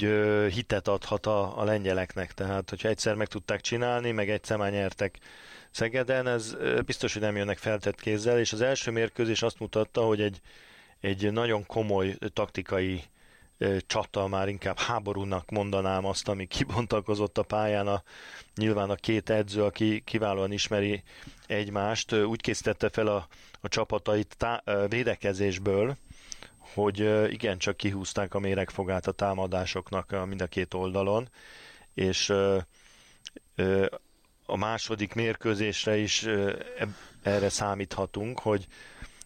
hitet 0.54 0.88
adhat 0.88 1.26
a, 1.26 1.60
a 1.60 1.64
lengyeleknek, 1.64 2.34
tehát 2.34 2.70
hogyha 2.70 2.90
egyszer 2.90 3.16
meg 3.16 3.28
tudták 3.28 3.62
csinálni, 3.62 4.12
meg 4.12 4.30
egyszer 4.30 4.58
már 4.58 4.72
nyertek 4.72 5.20
Szegeden, 5.72 6.28
ez 6.28 6.56
biztos, 6.86 7.14
hogy 7.14 7.22
nem 7.22 7.36
jönnek 7.36 7.58
feltett 7.58 8.02
kézzel, 8.02 8.40
és 8.40 8.54
az 8.54 8.62
első 8.62 8.92
mérkőzés 8.92 9.42
azt 9.42 9.60
mutatta, 9.60 10.02
hogy 10.02 10.22
egy, 10.22 10.42
egy 11.00 11.32
nagyon 11.32 11.66
komoly 11.66 12.16
taktikai 12.34 13.04
csata, 13.88 14.28
már 14.28 14.48
inkább 14.48 14.78
háborúnak 14.78 15.50
mondanám 15.50 16.06
azt, 16.06 16.28
ami 16.28 16.46
kibontakozott 16.46 17.38
a 17.38 17.44
pályán. 17.44 17.88
A, 17.88 18.04
nyilván 18.56 18.90
a 18.90 18.96
két 18.96 19.30
edző, 19.30 19.64
aki 19.64 20.02
kiválóan 20.06 20.52
ismeri 20.52 21.04
egymást, 21.48 22.14
úgy 22.14 22.42
készítette 22.42 22.90
fel 22.90 23.08
a, 23.08 23.28
a 23.62 23.68
csapatait 23.68 24.36
tá, 24.38 24.64
védekezésből, 24.88 25.98
hogy 26.74 27.30
igencsak 27.32 27.78
kihúzták 27.78 28.34
a 28.34 28.40
méregfogát 28.40 29.08
a 29.08 29.12
támadásoknak 29.12 30.26
mind 30.28 30.42
a 30.42 30.48
két 30.48 30.74
oldalon, 30.74 31.30
és 31.94 32.34
a 34.50 34.58
második 34.58 35.14
mérkőzésre 35.14 35.98
is 35.98 36.26
erre 37.24 37.50
számíthatunk, 37.50 38.40
hogy, 38.40 38.68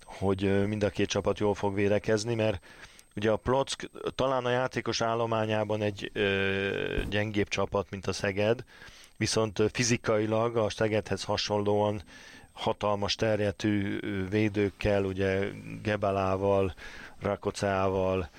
hogy 0.04 0.68
mind 0.68 0.84
a 0.84 0.90
két 0.90 1.10
csapat 1.10 1.40
jól 1.40 1.54
fog 1.54 1.75
védekezni, 1.75 2.36
mert 2.36 2.63
ugye 3.16 3.32
a 3.32 3.36
Plock 3.36 3.90
talán 4.16 4.46
a 4.46 4.50
játékos 4.50 5.01
állományában 5.01 5.82
egy 5.82 6.12
gyengébb 7.10 7.48
csapat, 7.48 7.90
mint 7.90 8.08
a 8.08 8.13
Szeged, 8.13 8.63
viszont 9.18 9.63
fizikailag 9.72 10.58
a 10.58 10.70
Szegedhez 10.70 11.24
hasonlóan 11.24 12.01
hatalmas 12.51 13.16
terjetű 13.16 14.00
védőkkel, 14.30 15.06
ugye 15.06 15.48
Gebelával, 15.84 16.74
Rakoceával 17.20 18.30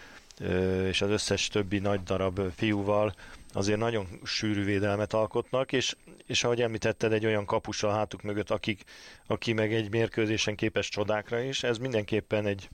és 0.89 1.03
az 1.03 1.11
összes 1.11 1.49
többi 1.49 1.79
nagy 1.79 2.03
darab 2.03 2.41
fiúval 2.55 3.15
azért 3.53 3.79
nagyon 3.79 4.07
sűrű 4.25 4.65
védelmet 4.65 5.12
alkotnak, 5.12 5.73
és, 5.73 5.97
és 6.33 6.45
ahogy 6.45 6.62
említetted, 6.62 7.12
egy 7.12 7.27
olyan 7.27 7.45
kapus 7.45 7.83
a 7.83 7.91
hátuk 7.91 8.23
mögött, 8.23 8.51
akik, 8.51 8.85
aki 9.27 9.53
meg 9.53 9.75
egy 9.75 9.91
mérkőzésen 9.91 10.55
képes 10.55 10.89
csodákra 10.89 11.41
is, 11.41 11.62
ez 11.62 11.79
mindenképpen 11.79 12.47
egy, 12.47 12.69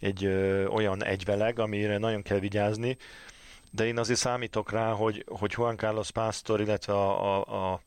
egy 0.00 0.24
ö, 0.24 0.66
olyan 0.66 1.04
egyveleg, 1.04 1.58
amire 1.58 1.98
nagyon 1.98 2.22
kell 2.22 2.38
vigyázni, 2.38 2.96
de 3.70 3.86
én 3.86 3.98
azért 3.98 4.18
számítok 4.18 4.70
rá, 4.70 4.92
hogy, 4.92 5.24
hogy 5.28 5.52
Juan 5.56 5.76
Carlos 5.76 6.10
Pásztor, 6.10 6.60
illetve 6.60 6.92
a, 6.92 7.36
a, 7.36 7.72
a, 7.72 7.80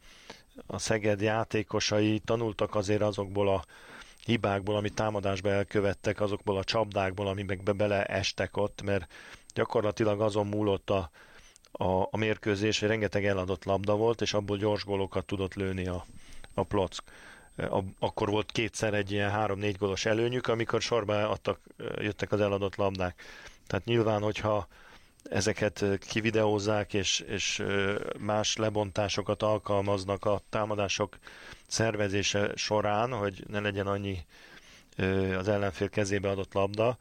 a 0.67 0.77
Szeged 0.77 1.21
játékosai 1.21 2.19
tanultak 2.19 2.75
azért 2.75 3.01
azokból 3.01 3.49
a 3.49 3.63
hibákból, 4.25 4.75
amit 4.75 4.93
támadásba 4.93 5.49
elkövettek, 5.49 6.21
azokból 6.21 6.57
a 6.57 6.63
csapdákból, 6.63 7.27
amikbe 7.27 7.71
beleestek 7.71 8.57
ott, 8.57 8.81
mert 8.81 9.11
gyakorlatilag 9.53 10.21
azon 10.21 10.47
múlott 10.47 10.89
a, 10.89 11.09
a, 11.77 12.01
a 12.01 12.17
mérkőzés, 12.17 12.79
hogy 12.79 12.89
rengeteg 12.89 13.25
eladott 13.25 13.63
labda 13.63 13.95
volt, 13.95 14.21
és 14.21 14.33
abból 14.33 14.57
gyors 14.57 14.83
gólokat 14.83 15.25
tudott 15.25 15.53
lőni 15.53 15.87
a, 15.87 16.05
a 16.53 16.63
Plock. 16.63 17.03
A, 17.57 17.79
akkor 17.99 18.29
volt 18.29 18.51
kétszer 18.51 18.93
egy 18.93 19.11
ilyen 19.11 19.29
három-négy 19.29 19.77
gólos 19.77 20.05
előnyük, 20.05 20.47
amikor 20.47 20.81
sorba 20.81 21.29
adtak, 21.29 21.59
jöttek 21.97 22.31
az 22.31 22.41
eladott 22.41 22.75
labdák. 22.75 23.23
Tehát 23.67 23.85
nyilván, 23.85 24.21
hogyha 24.21 24.67
ezeket 25.23 25.85
kivideózzák, 26.07 26.93
és, 26.93 27.19
és 27.19 27.63
más 28.19 28.55
lebontásokat 28.55 29.43
alkalmaznak 29.43 30.25
a 30.25 30.41
támadások 30.49 31.17
szervezése 31.67 32.51
során, 32.55 33.11
hogy 33.11 33.43
ne 33.47 33.59
legyen 33.59 33.87
annyi 33.87 34.25
az 35.37 35.47
ellenfél 35.47 35.89
kezébe 35.89 36.29
adott 36.29 36.53
labda, 36.53 36.97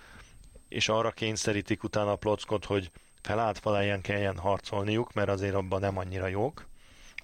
és 0.68 0.88
arra 0.88 1.10
kényszerítik 1.10 1.82
utána 1.82 2.12
a 2.12 2.16
plockot, 2.16 2.64
hogy 2.64 2.90
felállt 3.22 3.58
faláján 3.58 4.00
kelljen 4.00 4.36
harcolniuk, 4.36 5.12
mert 5.12 5.28
azért 5.28 5.54
abban 5.54 5.80
nem 5.80 5.98
annyira 5.98 6.26
jók. 6.26 6.66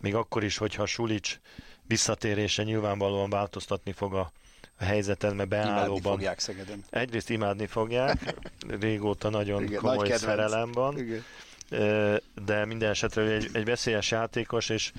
Még 0.01 0.15
akkor 0.15 0.45
is, 0.45 0.57
hogyha 0.57 0.87
Sulic 0.87 1.39
visszatérése 1.87 2.63
nyilvánvalóan 2.63 3.31
változtatni 3.31 3.93
fog 3.93 4.15
a, 4.15 4.33
a 4.79 4.85
helyzeten, 4.85 5.37
mert 5.37 5.49
beállóban... 5.49 5.87
Imádni 5.87 6.01
fogják 6.01 6.39
Szegeden. 6.39 6.85
Egyrészt 6.91 7.31
imádni 7.31 7.67
fogják, 7.67 8.35
régóta 8.81 9.29
nagyon 9.29 9.63
Igen, 9.63 9.81
komoly 9.81 10.09
nagy 10.09 10.19
szerelem 10.19 10.73
van, 10.73 10.99
Igen. 10.99 11.23
de 12.45 12.65
minden 12.65 12.91
esetre 12.91 13.23
egy, 13.23 13.49
egy 13.53 13.65
veszélyes 13.65 14.11
játékos, 14.11 14.69
és, 14.69 14.93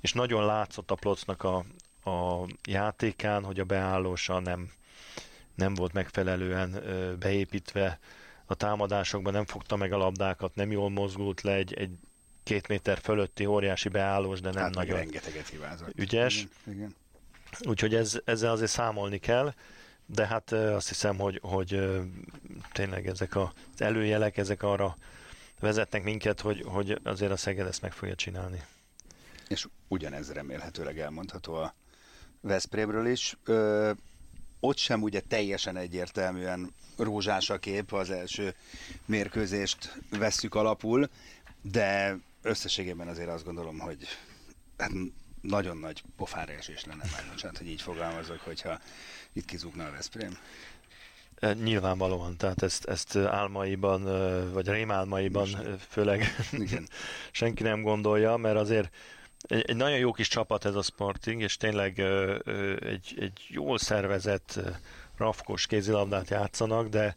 és 0.00 0.12
nagyon 0.12 0.46
látszott 0.46 0.90
a 0.90 0.94
Plocnak 0.94 1.42
a, 1.42 1.64
a 2.10 2.46
játékán, 2.68 3.44
hogy 3.44 3.60
a 3.60 3.64
beállósa 3.64 4.38
nem, 4.38 4.70
nem 5.54 5.74
volt 5.74 5.92
megfelelően 5.92 6.82
beépítve 7.18 7.98
a 8.46 8.54
támadásokban, 8.54 9.32
nem 9.32 9.44
fogta 9.44 9.76
meg 9.76 9.92
a 9.92 9.96
labdákat, 9.96 10.54
nem 10.54 10.70
jól 10.70 10.90
mozgult 10.90 11.40
le 11.40 11.52
egy, 11.52 11.74
egy 11.74 11.90
két 12.42 12.68
méter 12.68 12.98
fölötti 12.98 13.46
óriási 13.46 13.88
beállós, 13.88 14.40
de 14.40 14.50
nem 14.50 14.62
hát 14.62 14.74
nagyon 14.74 14.96
rengeteget 14.96 15.48
hibázott. 15.48 15.98
ügyes. 15.98 16.34
Igen, 16.36 16.76
igen. 16.76 16.94
Úgyhogy 17.60 17.94
ez, 17.94 18.20
ezzel 18.24 18.50
azért 18.50 18.70
számolni 18.70 19.18
kell, 19.18 19.54
de 20.06 20.26
hát 20.26 20.52
azt 20.52 20.88
hiszem, 20.88 21.18
hogy, 21.18 21.40
hogy 21.42 21.80
tényleg 22.72 23.06
ezek 23.06 23.36
az 23.36 23.50
előjelek, 23.76 24.36
ezek 24.36 24.62
arra 24.62 24.96
vezetnek 25.60 26.02
minket, 26.02 26.40
hogy, 26.40 26.62
hogy 26.66 27.00
azért 27.02 27.32
a 27.32 27.36
Szeged 27.36 27.66
ezt 27.66 27.82
meg 27.82 27.92
fogja 27.92 28.14
csinálni. 28.14 28.64
És 29.48 29.66
ugyanez 29.88 30.32
remélhetőleg 30.32 30.98
elmondható 30.98 31.54
a 31.54 31.74
Veszprémről 32.40 33.06
is. 33.06 33.36
Ö, 33.44 33.90
ott 34.60 34.76
sem 34.76 35.02
ugye 35.02 35.20
teljesen 35.20 35.76
egyértelműen 35.76 36.74
rózsás 36.96 37.50
a 37.50 37.58
kép, 37.58 37.92
az 37.92 38.10
első 38.10 38.54
mérkőzést 39.04 39.98
vesszük 40.10 40.54
alapul, 40.54 41.08
de 41.62 42.16
összességében 42.42 43.08
azért 43.08 43.28
azt 43.28 43.44
gondolom, 43.44 43.78
hogy 43.78 43.98
hát 44.78 44.90
nagyon 45.40 45.76
nagy 45.76 46.02
pofára 46.16 46.52
esés 46.52 46.84
lenne 46.84 47.04
már, 47.12 47.24
bocsánat, 47.30 47.58
hogy 47.58 47.68
így 47.68 47.82
fogalmazok, 47.82 48.40
hogyha 48.40 48.80
itt 49.32 49.44
kizúgna 49.44 49.86
a 49.86 49.90
Veszprém. 49.90 50.38
E, 51.38 51.52
nyilvánvalóan, 51.52 52.36
tehát 52.36 52.62
ezt, 52.62 52.84
ezt 52.84 53.16
álmaiban, 53.16 54.02
vagy 54.52 54.68
rémálmaiban 54.68 55.78
főleg 55.88 56.24
Igen. 56.52 56.88
senki 57.30 57.62
nem 57.62 57.82
gondolja, 57.82 58.36
mert 58.36 58.56
azért 58.56 58.94
egy, 59.40 59.64
egy 59.66 59.76
nagyon 59.76 59.98
jó 59.98 60.12
kis 60.12 60.28
csapat 60.28 60.64
ez 60.64 60.74
a 60.74 60.82
Sporting, 60.82 61.42
és 61.42 61.56
tényleg 61.56 61.98
egy, 62.80 63.16
egy 63.18 63.46
jól 63.48 63.78
szervezett, 63.78 64.60
rafkos 65.16 65.66
kézilabdát 65.66 66.30
játszanak, 66.30 66.88
de 66.88 67.14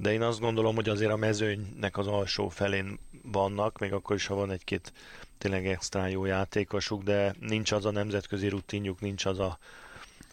de 0.00 0.12
én 0.12 0.22
azt 0.22 0.40
gondolom, 0.40 0.74
hogy 0.74 0.88
azért 0.88 1.10
a 1.10 1.16
mezőnynek 1.16 1.96
az 1.96 2.06
alsó 2.06 2.48
felén 2.48 2.98
vannak, 3.22 3.78
még 3.78 3.92
akkor 3.92 4.16
is, 4.16 4.26
ha 4.26 4.34
van 4.34 4.50
egy-két 4.50 4.92
tényleg 5.38 5.66
extra 5.66 6.06
jó 6.06 6.24
játékosuk, 6.24 7.02
de 7.02 7.34
nincs 7.40 7.72
az 7.72 7.84
a 7.84 7.90
nemzetközi 7.90 8.48
rutinjuk, 8.48 9.00
nincs 9.00 9.24
az 9.24 9.38
a, 9.38 9.58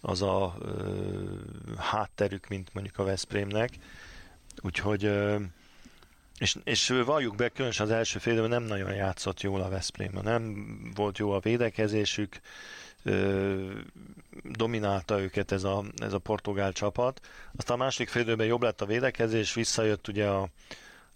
az 0.01 0.21
a 0.21 0.55
ö, 0.61 0.67
hátterük, 1.77 2.47
mint 2.47 2.73
mondjuk 2.73 2.97
a 2.97 3.03
Veszprémnek. 3.03 3.73
Úgyhogy 4.61 5.05
ö, 5.05 5.39
és, 6.37 6.55
és 6.63 6.93
valljuk 7.05 7.35
be, 7.35 7.49
különösen 7.49 7.85
az 7.85 7.91
első 7.91 8.19
fél 8.19 8.47
nem 8.47 8.63
nagyon 8.63 8.93
játszott 8.93 9.41
jól 9.41 9.61
a 9.61 9.69
Veszprém, 9.69 10.19
nem 10.23 10.67
volt 10.95 11.17
jó 11.17 11.31
a 11.31 11.39
védekezésük, 11.39 12.39
dominálta 14.43 15.21
őket 15.21 15.51
ez 15.51 15.63
a, 15.63 15.83
ez 15.97 16.13
a 16.13 16.19
portugál 16.19 16.71
csapat. 16.71 17.27
Aztán 17.55 17.79
a 17.79 17.83
második 17.83 18.09
fél 18.09 18.43
jobb 18.43 18.61
lett 18.61 18.81
a 18.81 18.85
védekezés, 18.85 19.53
visszajött 19.53 20.07
ugye 20.07 20.27
a, 20.27 20.41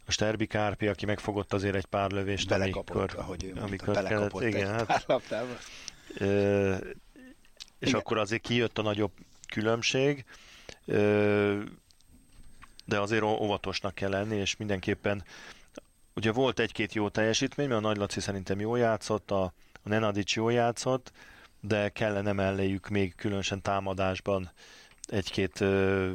a 0.06 0.12
Sterbi 0.12 0.48
Kárpi, 0.48 0.88
aki 0.88 1.06
megfogott 1.06 1.54
azért 1.54 1.76
egy 1.76 1.86
pár 1.86 2.12
lövést, 2.12 2.48
belekapott, 2.48 2.96
amikor, 2.96 3.20
ahogy 3.20 3.44
ő 3.44 3.54
amikor 3.62 3.88
mondta, 3.88 4.08
kellett, 4.08 4.42
igen, 4.42 4.74
hát, 4.74 5.06
ö, 6.18 6.76
és 7.80 7.88
igen. 7.88 8.00
akkor 8.00 8.18
azért 8.18 8.42
kijött 8.42 8.78
a 8.78 8.82
nagyobb 8.82 9.12
különbség, 9.48 10.26
ö, 10.86 11.62
de 12.86 13.00
azért 13.00 13.24
óvatosnak 13.24 13.96
kell 13.96 14.10
lenni, 14.10 14.36
és 14.36 14.58
mindenképpen 14.58 15.24
ugye 16.16 16.32
volt 16.32 16.60
egy-két 16.60 16.94
jó 16.94 17.10
teljesítmény, 17.10 17.68
mert 17.68 17.84
a 17.84 17.88
Nagy 17.88 17.98
Laci 17.98 18.20
szerintem 18.20 18.60
jól 18.60 18.80
játszott, 18.80 19.32
a, 19.32 19.44
a 19.84 19.90
Nenadics 19.90 20.36
jól 20.36 20.54
játszott, 20.54 21.12
de 21.60 21.90
kellene 21.90 22.32
melléjük 22.32 22.88
még 22.88 23.16
különösen 23.16 23.62
támadásban 23.62 24.52
egy-két 25.06 25.62
ö, 25.62 26.14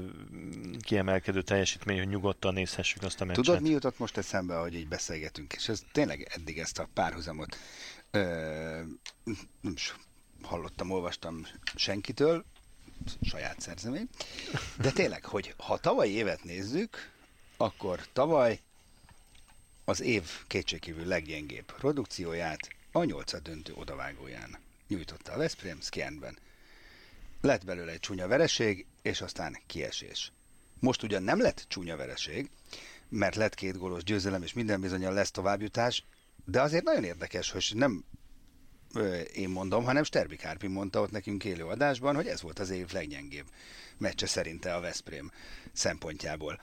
kiemelkedő 0.81 1.43
teljesítmény, 1.43 1.99
hogy 1.99 2.09
nyugodtan 2.09 2.55
nézhessük 2.55 3.03
azt 3.03 3.21
a 3.21 3.25
meccset. 3.25 3.45
Tudod, 3.45 3.63
mi 3.63 3.69
jutott 3.69 3.99
most 3.99 4.17
eszembe, 4.17 4.57
hogy 4.57 4.75
így 4.75 4.89
beszélgetünk, 4.89 5.53
és 5.53 5.69
ez 5.69 5.83
tényleg 5.93 6.29
eddig 6.35 6.59
ezt 6.59 6.79
a 6.79 6.89
párhuzamot 6.95 7.59
ö, 8.11 8.21
nem 9.61 9.73
is 9.75 9.95
hallottam, 10.43 10.91
olvastam 10.91 11.47
senkitől, 11.75 12.45
saját 13.23 13.61
szerzemény, 13.61 14.09
de 14.79 14.91
tényleg, 14.91 15.25
hogy 15.25 15.55
ha 15.57 15.79
tavaly 15.79 16.09
évet 16.09 16.45
nézzük, 16.45 17.11
akkor 17.57 18.01
tavaly 18.13 18.61
az 19.85 20.01
év 20.01 20.23
kétségkívül 20.47 21.07
leggyengébb 21.07 21.65
produkcióját 21.65 22.69
a 22.93 23.05
nyolcad 23.05 23.43
döntő 23.43 23.73
odavágóján 23.75 24.59
nyújtotta 24.89 25.33
a 25.33 25.37
Veszprém 25.39 25.81
Szkienben. 25.81 26.39
Lett 27.41 27.65
belőle 27.65 27.93
egy 27.93 28.01
csúnya 28.01 28.29
vereség, 28.29 28.87
és 29.03 29.21
aztán 29.21 29.59
kiesés. 29.67 30.33
Most 30.79 31.03
ugyan 31.03 31.23
nem 31.23 31.41
lett 31.41 31.65
csúnya 31.69 31.97
vereség, 31.97 32.51
mert 33.09 33.35
lett 33.35 33.55
két 33.55 33.79
gólos 33.79 34.05
győzelem, 34.05 34.43
és 34.43 34.53
minden 34.53 34.81
bizonyal 34.81 35.13
lesz 35.13 35.31
továbbjutás, 35.31 36.05
de 36.45 36.61
azért 36.61 36.85
nagyon 36.85 37.05
érdekes, 37.05 37.51
hogy 37.51 37.73
nem 37.75 38.05
ö, 38.95 39.21
én 39.21 39.49
mondom, 39.49 39.85
hanem 39.85 40.05
Sterbi 40.05 40.37
Kárpi 40.37 40.67
mondta 40.67 41.01
ott 41.01 41.11
nekünk 41.11 41.45
élő 41.45 41.65
adásban, 41.65 42.15
hogy 42.15 42.27
ez 42.27 42.43
volt 42.43 42.59
az 42.59 42.71
év 42.71 42.93
leggyengébb 42.93 43.47
meccse 43.99 44.27
szerinte 44.27 44.75
a 44.75 44.81
Veszprém 44.81 45.31
szempontjából. 45.73 46.61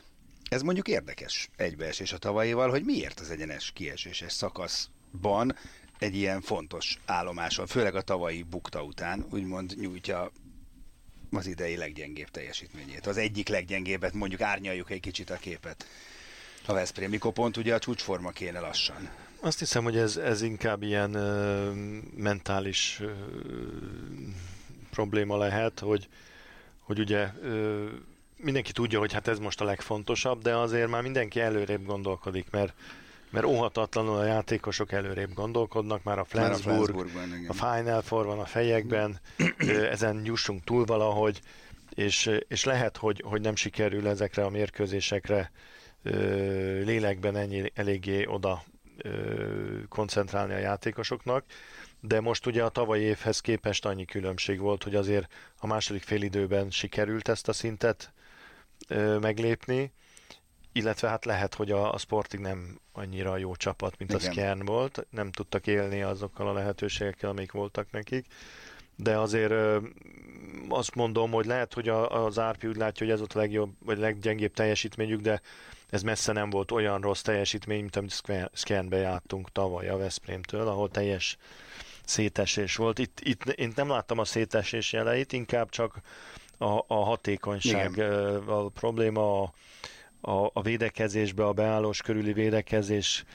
Ez 0.50 0.62
mondjuk 0.62 0.88
érdekes 0.88 1.50
egybeesés 1.56 2.14
a 2.14 2.18
tavalyival, 2.18 2.70
hogy 2.70 2.84
miért 2.84 3.20
az 3.20 3.30
egyenes 3.30 3.72
kieséses 3.72 4.34
szakaszban 4.34 5.56
egy 6.02 6.16
ilyen 6.16 6.42
fontos 6.42 6.98
állomáson, 7.06 7.68
főleg 7.68 7.96
a 7.96 8.02
tavalyi 8.02 8.44
bukta 8.44 8.84
után, 8.84 9.26
úgymond 9.32 9.74
nyújtja 9.80 10.32
az 11.32 11.48
idei 11.48 11.76
leggyengébb 11.78 12.30
teljesítményét. 12.30 13.08
Az 13.08 13.18
egyik 13.18 13.48
leggyengébbet, 13.48 14.14
mondjuk 14.14 14.42
árnyaljuk 14.42 14.90
egy 14.90 15.00
kicsit 15.00 15.30
a 15.30 15.36
képet. 15.36 15.86
A 16.66 16.74
Veszprém, 16.74 17.10
mikor 17.10 17.32
pont 17.34 17.58
ugye 17.58 17.74
a 17.74 17.80
csúcsforma 17.80 18.30
kéne 18.30 18.60
lassan. 18.60 19.10
Azt 19.40 19.60
hiszem, 19.60 19.84
hogy 19.84 19.98
ez, 19.98 20.18
ez 20.18 20.42
inkább 20.42 20.84
ilyen 20.84 21.14
ö, 21.14 21.72
mentális 22.16 23.00
ö, 23.02 23.12
probléma 24.90 25.38
lehet, 25.38 25.80
hogy, 25.80 26.08
hogy 26.80 27.00
ugye 27.00 27.30
ö, 27.42 27.88
mindenki 28.38 28.72
tudja, 28.72 29.00
hogy 29.00 29.14
hát 29.14 29.28
ez 29.28 29.40
most 29.40 29.62
a 29.62 29.66
legfontosabb, 29.66 30.42
de 30.42 30.56
azért 30.56 30.90
már 30.90 31.02
mindenki 31.02 31.40
előrébb 31.40 31.86
gondolkodik, 31.86 32.50
mert 32.50 32.74
mert 33.32 33.46
óhatatlanul 33.46 34.18
a 34.18 34.26
játékosok 34.26 34.92
előrébb 34.92 35.34
gondolkodnak, 35.34 36.04
már 36.04 36.20
a 36.20 36.24
Flensburg, 36.24 36.96
már 36.96 37.28
a, 37.48 37.52
a 37.52 37.54
Final 37.54 38.02
Four 38.02 38.26
van 38.26 38.40
a 38.40 38.46
fejekben, 38.46 39.20
ezen 39.96 40.22
jussunk 40.26 40.64
túl 40.64 40.86
valahogy, 40.86 41.42
és, 41.90 42.40
és 42.48 42.64
lehet, 42.64 42.98
hogy, 42.98 43.24
hogy 43.26 43.42
nem 43.42 43.56
sikerül 43.56 44.08
ezekre 44.08 44.44
a 44.46 44.50
mérkőzésekre 44.50 45.52
lélekben 46.84 47.36
ennyi 47.36 47.72
eléggé 47.76 48.26
oda 48.26 48.64
koncentrálni 49.90 50.54
a 50.54 50.58
játékosoknak, 50.58 51.46
de 52.00 52.22
most 52.22 52.46
ugye 52.46 52.64
a 52.64 52.70
tavalyi 52.70 53.04
évhez 53.04 53.40
képest 53.40 53.86
annyi 53.86 54.06
különbség 54.06 54.60
volt, 54.60 54.84
hogy 54.84 54.96
azért 54.96 55.34
a 55.58 55.68
második 55.68 56.04
félidőben 56.04 56.70
sikerült 56.70 57.28
ezt 57.28 57.48
a 57.48 57.54
szintet 57.54 58.14
meglépni, 59.20 59.92
illetve 60.72 61.08
hát 61.08 61.26
lehet, 61.26 61.54
hogy 61.54 61.72
a, 61.72 61.94
a 61.94 61.98
Sporting 61.98 62.44
nem 62.44 62.80
annyira 62.92 63.38
jó 63.38 63.56
csapat, 63.56 63.98
mint 63.98 64.12
Igen. 64.12 64.28
a 64.28 64.32
Skjern 64.32 64.66
volt, 64.66 65.06
nem 65.10 65.32
tudtak 65.32 65.68
élni 65.68 66.02
azokkal 66.02 66.48
a 66.48 66.54
lehetőségekkel, 66.54 67.30
amik 67.30 67.52
voltak 67.52 67.92
nekik, 67.92 68.26
de 68.96 69.18
azért 69.18 69.54
azt 70.70 70.96
mondom, 70.96 71.32
hogy 71.32 71.46
lehet, 71.46 71.74
hogy 71.74 71.90
a, 71.90 72.26
az 72.26 72.40
Árpi 72.40 72.68
úgy 72.68 72.76
látja, 72.76 73.06
hogy 73.06 73.14
ez 73.14 73.20
volt 73.20 73.34
a 73.34 73.40
legjobb, 73.40 73.72
vagy 73.86 73.98
leggyengébb 73.98 74.54
teljesítményük, 74.54 75.22
de 75.22 75.42
ez 75.90 76.04
messze 76.04 76.32
nem 76.32 76.50
volt 76.50 76.72
olyan 76.72 77.02
rossz 77.02 77.22
teljesítmény, 77.22 77.82
mint 77.82 77.96
amit 77.96 78.22
Skjernbe 78.54 78.98
jártunk 78.98 79.52
tavaly 79.52 79.90
a 79.90 79.98
Veszprémtől, 79.98 80.68
ahol 80.68 80.90
teljes 80.90 81.38
szétesés 82.06 82.76
volt. 82.76 83.00
Itt, 83.00 83.20
itt 83.24 83.46
én 83.46 83.72
nem 83.76 83.90
láttam 83.90 84.18
a 84.18 84.26
szétesés 84.26 84.94
jeleit, 84.94 85.34
inkább 85.34 85.70
csak 85.70 86.02
a, 86.58 86.84
a 86.88 87.04
hatékonyság 87.04 87.92
Igen. 87.92 88.36
a 88.48 88.68
probléma, 88.68 89.42
a, 89.42 89.54
a, 90.22 90.50
a 90.54 90.62
védekezésbe, 90.62 91.46
a 91.46 91.54
beállós 91.54 92.02
körüli 92.02 92.34
védekezés 92.34 93.26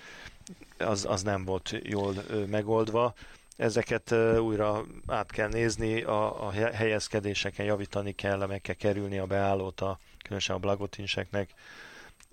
az, 0.79 1.05
az 1.09 1.23
nem 1.23 1.45
volt 1.45 1.75
jól 1.83 2.15
megoldva. 2.47 3.15
Ezeket 3.57 4.15
újra 4.39 4.85
át 5.07 5.31
kell 5.31 5.49
nézni, 5.49 6.03
a, 6.03 6.47
a 6.47 6.51
helyezkedéseken 6.51 7.67
javítani 7.67 8.13
kell, 8.13 8.47
meg 8.47 8.61
kell 8.61 8.75
kerülni 8.75 9.19
a 9.19 9.27
beállót, 9.27 9.81
a, 9.81 9.99
különösen 10.23 10.57
a 10.57 10.59
blagotinseknek. 10.59 11.51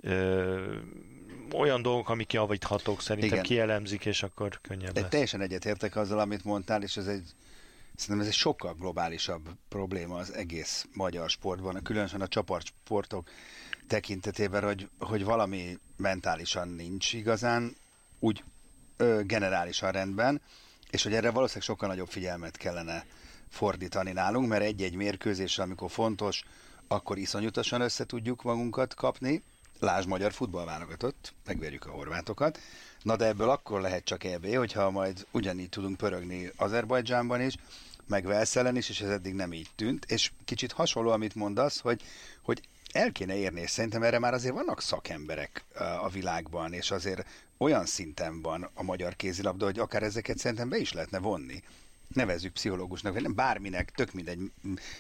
Ö, 0.02 0.76
olyan 1.54 1.82
dolgok, 1.82 2.10
amik 2.10 2.34
javíthatók, 2.34 3.02
szerintem 3.02 3.32
Igen. 3.32 3.44
kielemzik, 3.44 4.06
és 4.06 4.24
akkor 4.24 4.60
könnyebb 4.62 4.96
lesz. 4.96 5.10
Teljesen 5.10 5.42
egyetértek 5.42 5.96
azzal, 5.96 6.20
amit 6.20 6.44
mondtál, 6.44 6.84
és 6.84 6.98
ez 6.98 7.08
egy 7.08 7.34
Szerintem 7.96 8.26
ez 8.26 8.34
egy 8.34 8.40
sokkal 8.40 8.74
globálisabb 8.74 9.50
probléma 9.70 10.16
az 10.16 10.34
egész 10.34 10.86
magyar 10.94 11.30
sportban, 11.30 11.80
különösen 11.84 12.22
a 12.22 12.28
csapatsportok 12.28 13.30
tekintetében, 13.94 14.64
hogy, 14.64 14.90
hogy 15.00 15.24
valami 15.24 15.80
mentálisan 15.98 16.68
nincs 16.68 17.14
igazán 17.14 17.76
úgy 18.20 18.44
ö, 18.98 19.22
generálisan 19.24 19.92
rendben, 19.92 20.42
és 20.90 21.04
hogy 21.04 21.14
erre 21.14 21.32
valószínűleg 21.32 21.68
sokkal 21.68 21.88
nagyobb 21.88 22.08
figyelmet 22.08 22.58
kellene 22.58 23.06
fordítani 23.50 24.12
nálunk, 24.12 24.48
mert 24.48 24.64
egy-egy 24.64 24.96
mérkőzés, 24.96 25.60
amikor 25.60 25.92
fontos, 25.92 26.44
akkor 26.88 27.18
iszonyatosan 27.18 27.82
össze 27.82 28.06
tudjuk 28.06 28.44
magunkat 28.44 28.94
kapni. 28.94 29.44
Lásd 29.80 30.08
magyar 30.08 30.32
futballválogatott, 30.34 31.34
megverjük 31.46 31.86
a 31.86 31.92
horvátokat. 31.92 32.60
Na 33.02 33.16
de 33.16 33.26
ebből 33.26 33.50
akkor 33.50 33.82
lehet 33.82 34.04
csak 34.04 34.24
EB, 34.24 34.56
hogyha 34.56 34.92
majd 34.92 35.26
ugyanígy 35.32 35.70
tudunk 35.70 35.98
pörögni 35.98 36.52
Azerbajdzsánban 36.56 37.42
is, 37.42 37.56
meg 38.08 38.26
Velszelen 38.26 38.76
is, 38.76 38.90
és 38.90 39.02
ez 39.02 39.10
eddig 39.10 39.34
nem 39.34 39.54
így 39.54 39.70
tűnt. 39.76 40.06
És 40.06 40.32
kicsit 40.46 40.72
hasonló, 40.72 41.12
amit 41.12 41.36
mondasz, 41.36 41.80
hogy, 41.80 42.02
hogy 42.42 42.62
el 42.94 43.12
kéne 43.12 43.36
érni, 43.36 43.62
és 43.62 43.70
szerintem 43.70 44.04
erre 44.04 44.20
már 44.20 44.34
azért 44.34 44.54
vannak 44.54 44.82
szakemberek 44.82 45.66
a 46.02 46.10
világban, 46.10 46.74
és 46.74 46.92
azért 46.92 47.28
olyan 47.58 47.86
szinten 47.86 48.42
van 48.42 48.70
a 48.74 48.84
magyar 48.84 49.16
kézilabda, 49.16 49.66
hogy 49.66 49.80
akár 49.80 50.04
ezeket 50.04 50.38
szerintem 50.38 50.70
be 50.70 50.78
is 50.78 50.94
lehetne 50.94 51.20
vonni. 51.20 51.64
Nevezzük 52.08 52.54
pszichológusnak, 52.54 53.14
vagy 53.14 53.22
nem 53.22 53.36
bárminek, 53.36 53.92
tök 53.92 54.14
mindegy 54.14 54.52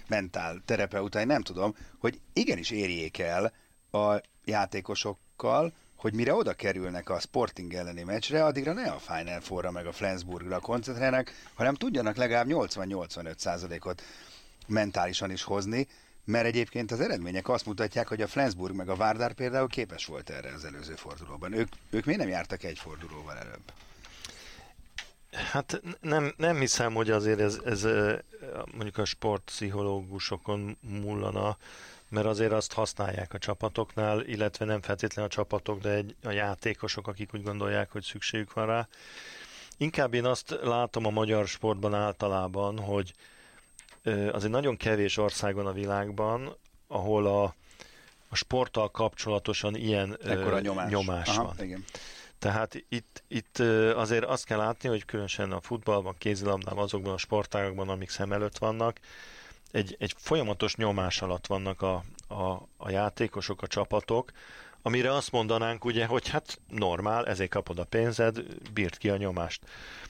mentál 0.07 0.61
terapeutai, 0.65 1.23
nem 1.23 1.41
tudom, 1.41 1.75
hogy 1.97 2.19
igenis 2.33 2.69
érjék 2.69 3.17
el 3.19 3.53
a 3.91 4.21
játékosokkal, 4.45 5.73
hogy 5.95 6.13
mire 6.13 6.33
oda 6.33 6.53
kerülnek 6.53 7.09
a 7.09 7.19
Sporting 7.19 7.73
elleni 7.73 8.03
meccsre, 8.03 8.45
addigra 8.45 8.73
ne 8.73 8.91
a 8.91 8.99
Final 8.99 9.39
Four-ra 9.39 9.71
meg 9.71 9.85
a 9.85 9.91
Flensburgra 9.91 10.59
koncentrálnak, 10.59 11.31
hanem 11.53 11.75
tudjanak 11.75 12.15
legalább 12.15 12.47
80-85 12.49 13.37
százalékot 13.37 14.03
mentálisan 14.67 15.31
is 15.31 15.43
hozni, 15.43 15.87
mert 16.25 16.45
egyébként 16.45 16.91
az 16.91 16.99
eredmények 16.99 17.49
azt 17.49 17.65
mutatják, 17.65 18.07
hogy 18.07 18.21
a 18.21 18.27
Flensburg 18.27 18.75
meg 18.75 18.89
a 18.89 18.95
Várdár 18.95 19.33
például 19.33 19.67
képes 19.67 20.05
volt 20.05 20.29
erre 20.29 20.53
az 20.53 20.65
előző 20.65 20.95
fordulóban. 20.95 21.53
Ők, 21.53 21.67
ők 21.89 22.05
miért 22.05 22.19
nem 22.19 22.29
jártak 22.29 22.63
egy 22.63 22.79
fordulóval 22.79 23.37
előbb? 23.37 23.71
Hát 25.31 25.81
nem, 26.01 26.33
nem 26.37 26.59
hiszem, 26.59 26.93
hogy 26.93 27.11
azért 27.11 27.39
ez, 27.39 27.59
ez 27.65 27.87
mondjuk 28.71 28.97
a 28.97 29.05
sportpszichológusokon 29.05 30.77
múlana, 30.81 31.57
mert 32.09 32.25
azért 32.25 32.51
azt 32.51 32.73
használják 32.73 33.33
a 33.33 33.37
csapatoknál, 33.37 34.21
illetve 34.21 34.65
nem 34.65 34.81
feltétlenül 34.81 35.31
a 35.31 35.33
csapatok, 35.33 35.81
de 35.81 35.89
egy, 35.89 36.15
a 36.23 36.31
játékosok, 36.31 37.07
akik 37.07 37.33
úgy 37.33 37.43
gondolják, 37.43 37.91
hogy 37.91 38.03
szükségük 38.03 38.53
van 38.53 38.65
rá. 38.65 38.87
Inkább 39.77 40.13
én 40.13 40.25
azt 40.25 40.59
látom 40.61 41.05
a 41.05 41.09
magyar 41.09 41.47
sportban 41.47 41.93
általában, 41.93 42.79
hogy 42.79 43.13
azért 44.31 44.51
nagyon 44.51 44.77
kevés 44.77 45.17
országon 45.17 45.65
a 45.65 45.71
világban, 45.71 46.57
ahol 46.87 47.25
a, 47.25 47.43
a 48.27 48.35
sporttal 48.35 48.91
kapcsolatosan 48.91 49.75
ilyen 49.75 50.17
Ekkora 50.23 50.59
nyomás, 50.59 50.91
nyomás 50.91 51.27
Aha, 51.27 51.43
van. 51.43 51.65
Igen. 51.65 51.83
Tehát 52.39 52.83
itt, 52.89 53.23
itt 53.27 53.59
azért 53.95 54.23
azt 54.23 54.45
kell 54.45 54.57
látni, 54.57 54.89
hogy 54.89 55.05
különösen 55.05 55.51
a 55.51 55.61
futballban, 55.61 56.15
kézilabdában, 56.17 56.83
azokban 56.83 57.13
a 57.13 57.17
sportágokban, 57.17 57.89
amik 57.89 58.09
szem 58.09 58.31
előtt 58.31 58.57
vannak, 58.57 58.99
egy, 59.71 59.95
egy 59.99 60.13
folyamatos 60.17 60.75
nyomás 60.75 61.21
alatt 61.21 61.47
vannak 61.47 61.81
a, 61.81 62.03
a, 62.27 62.67
a 62.77 62.89
játékosok, 62.89 63.61
a 63.61 63.67
csapatok, 63.67 64.31
amire 64.81 65.13
azt 65.13 65.31
mondanánk 65.31 65.85
ugye, 65.85 66.05
hogy 66.05 66.29
hát 66.29 66.59
normál, 66.69 67.27
ezért 67.27 67.49
kapod 67.49 67.79
a 67.79 67.83
pénzed, 67.83 68.43
bírt 68.73 68.97
ki 68.97 69.09
a 69.09 69.17
nyomást. 69.17 69.61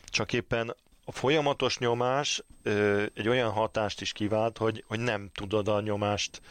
Csak 0.06 0.34
éppen 0.34 0.75
a 1.05 1.11
folyamatos 1.11 1.77
nyomás 1.77 2.43
ö, 2.63 3.03
egy 3.13 3.27
olyan 3.27 3.51
hatást 3.51 4.01
is 4.01 4.11
kivált, 4.11 4.57
hogy, 4.57 4.83
hogy 4.87 4.99
nem 4.99 5.29
tudod 5.33 5.67
a 5.67 5.81
nyomást 5.81 6.41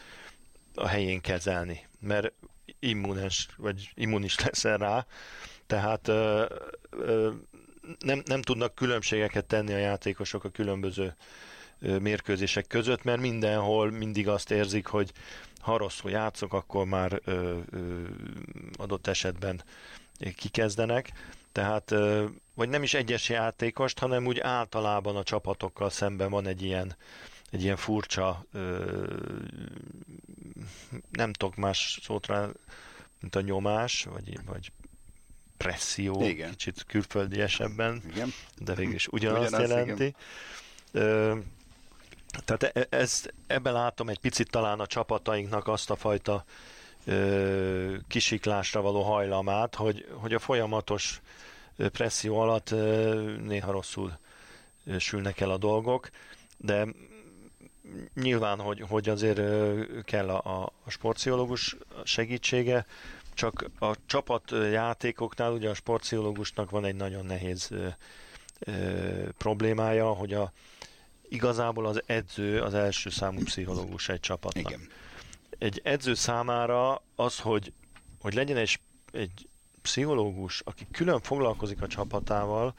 a 0.75 0.87
helyén 0.87 1.21
kezelni, 1.21 1.87
mert 1.99 2.31
immunes, 2.79 3.47
vagy 3.57 3.89
immunis 3.95 4.39
leszel 4.43 4.77
rá, 4.77 5.05
tehát 5.67 6.07
ö, 6.07 6.45
ö, 6.89 7.31
nem, 7.99 8.21
nem 8.25 8.41
tudnak 8.41 8.75
különbségeket 8.75 9.45
tenni 9.45 9.73
a 9.73 9.77
játékosok 9.77 10.43
a 10.43 10.49
különböző 10.49 11.15
ö, 11.79 11.97
mérkőzések 11.97 12.67
között, 12.67 13.03
mert 13.03 13.21
mindenhol 13.21 13.91
mindig 13.91 14.27
azt 14.27 14.51
érzik, 14.51 14.85
hogy 14.85 15.11
ha 15.59 15.77
rosszul 15.77 16.11
játszok, 16.11 16.53
akkor 16.53 16.85
már 16.85 17.21
ö, 17.23 17.57
ö, 17.69 18.01
adott 18.77 19.07
esetben 19.07 19.63
kikezdenek. 20.35 21.11
Tehát, 21.53 21.93
vagy 22.53 22.69
nem 22.69 22.83
is 22.83 22.93
egyes 22.93 23.29
játékost, 23.29 23.99
hanem 23.99 24.25
úgy 24.25 24.39
általában 24.39 25.15
a 25.15 25.23
csapatokkal 25.23 25.89
szemben 25.89 26.29
van 26.29 26.47
egy 26.47 26.61
ilyen, 26.61 26.95
egy 27.51 27.63
ilyen 27.63 27.77
furcsa, 27.77 28.45
nem 31.11 31.33
tudok 31.33 31.55
más 31.55 31.99
szót 32.03 32.27
rá, 32.27 32.49
mint 33.19 33.35
a 33.35 33.41
nyomás, 33.41 34.03
vagy, 34.03 34.39
vagy 34.45 34.71
presszió, 35.57 36.21
igen. 36.21 36.49
kicsit 36.49 36.83
külföldiesebben, 36.87 38.01
igen. 38.09 38.33
de 38.57 38.73
végül 38.73 38.93
is 38.93 39.07
ugyanazt 39.07 39.47
Ugyanaz, 39.47 39.69
jelenti. 39.69 40.15
Ö, 40.91 41.37
tehát 42.45 42.63
e, 42.63 42.87
ez, 42.97 43.23
ebben 43.47 43.73
látom 43.73 44.09
egy 44.09 44.19
picit 44.19 44.49
talán 44.49 44.79
a 44.79 44.87
csapatainknak 44.87 45.67
azt 45.67 45.89
a 45.89 45.95
fajta 45.95 46.45
ö, 47.05 47.95
kisiklásra 48.07 48.81
való 48.81 49.01
hajlamát, 49.01 49.75
hogy, 49.75 50.07
hogy 50.11 50.33
a 50.33 50.39
folyamatos 50.39 51.21
presszió 51.77 52.39
alatt 52.39 52.71
ö, 52.71 53.35
néha 53.43 53.71
rosszul 53.71 54.17
sülnek 54.97 55.39
el 55.39 55.49
a 55.49 55.57
dolgok, 55.57 56.09
de 56.57 56.87
nyilván, 58.15 58.59
hogy, 58.59 58.83
hogy 58.89 59.09
azért 59.09 59.41
kell 60.03 60.29
a, 60.29 60.63
a 60.83 60.89
sportpszichológus 60.89 61.77
segítsége, 62.03 62.85
csak 63.33 63.69
a 63.79 63.95
csapatjátékoknál 64.05 65.51
ugye 65.51 65.69
a 65.69 65.73
sportpszichológusnak 65.73 66.69
van 66.69 66.85
egy 66.85 66.95
nagyon 66.95 67.25
nehéz 67.25 67.71
ö, 67.71 67.87
ö, 68.59 69.29
problémája, 69.37 70.07
hogy 70.07 70.33
a, 70.33 70.51
igazából 71.29 71.85
az 71.85 72.01
edző 72.05 72.61
az 72.61 72.73
első 72.73 73.09
számú 73.09 73.43
pszichológus 73.43 74.09
egy 74.09 74.19
csapatnak. 74.19 74.71
Igen. 74.71 74.87
Egy 75.63 75.81
edző 75.83 76.13
számára 76.13 77.01
az, 77.15 77.39
hogy, 77.39 77.73
hogy 78.21 78.33
legyen 78.33 78.57
egy, 78.57 78.79
egy 79.11 79.47
pszichológus, 79.81 80.61
aki 80.65 80.87
külön 80.91 81.19
foglalkozik 81.21 81.81
a 81.81 81.87
csapatával, 81.87 82.73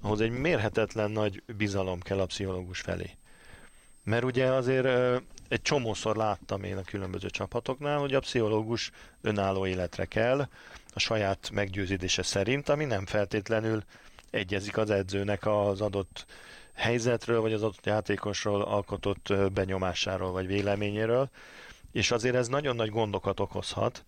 ahhoz 0.00 0.20
egy 0.20 0.30
mérhetetlen 0.30 1.10
nagy 1.10 1.42
bizalom 1.56 2.00
kell 2.00 2.20
a 2.20 2.26
pszichológus 2.26 2.80
felé. 2.80 3.10
Mert 4.04 4.24
ugye 4.24 4.46
azért 4.46 4.86
egy 5.48 5.62
csomószor 5.62 6.16
láttam 6.16 6.64
én 6.64 6.76
a 6.76 6.82
különböző 6.82 7.30
csapatoknál, 7.30 7.98
hogy 7.98 8.14
a 8.14 8.20
pszichológus 8.20 8.90
önálló 9.20 9.66
életre 9.66 10.04
kell, 10.04 10.48
a 10.94 10.98
saját 10.98 11.50
meggyőződése 11.52 12.22
szerint, 12.22 12.68
ami 12.68 12.84
nem 12.84 13.06
feltétlenül 13.06 13.82
egyezik 14.30 14.76
az 14.76 14.90
edzőnek 14.90 15.46
az 15.46 15.80
adott 15.80 16.26
helyzetről, 16.74 17.40
vagy 17.40 17.52
az 17.52 17.62
adott 17.62 17.86
játékosról 17.86 18.62
alkotott 18.62 19.32
benyomásáról, 19.52 20.32
vagy 20.32 20.46
véleményéről, 20.46 21.30
és 21.92 22.10
azért 22.10 22.34
ez 22.34 22.48
nagyon 22.48 22.76
nagy 22.76 22.90
gondokat 22.90 23.40
okozhat. 23.40 24.04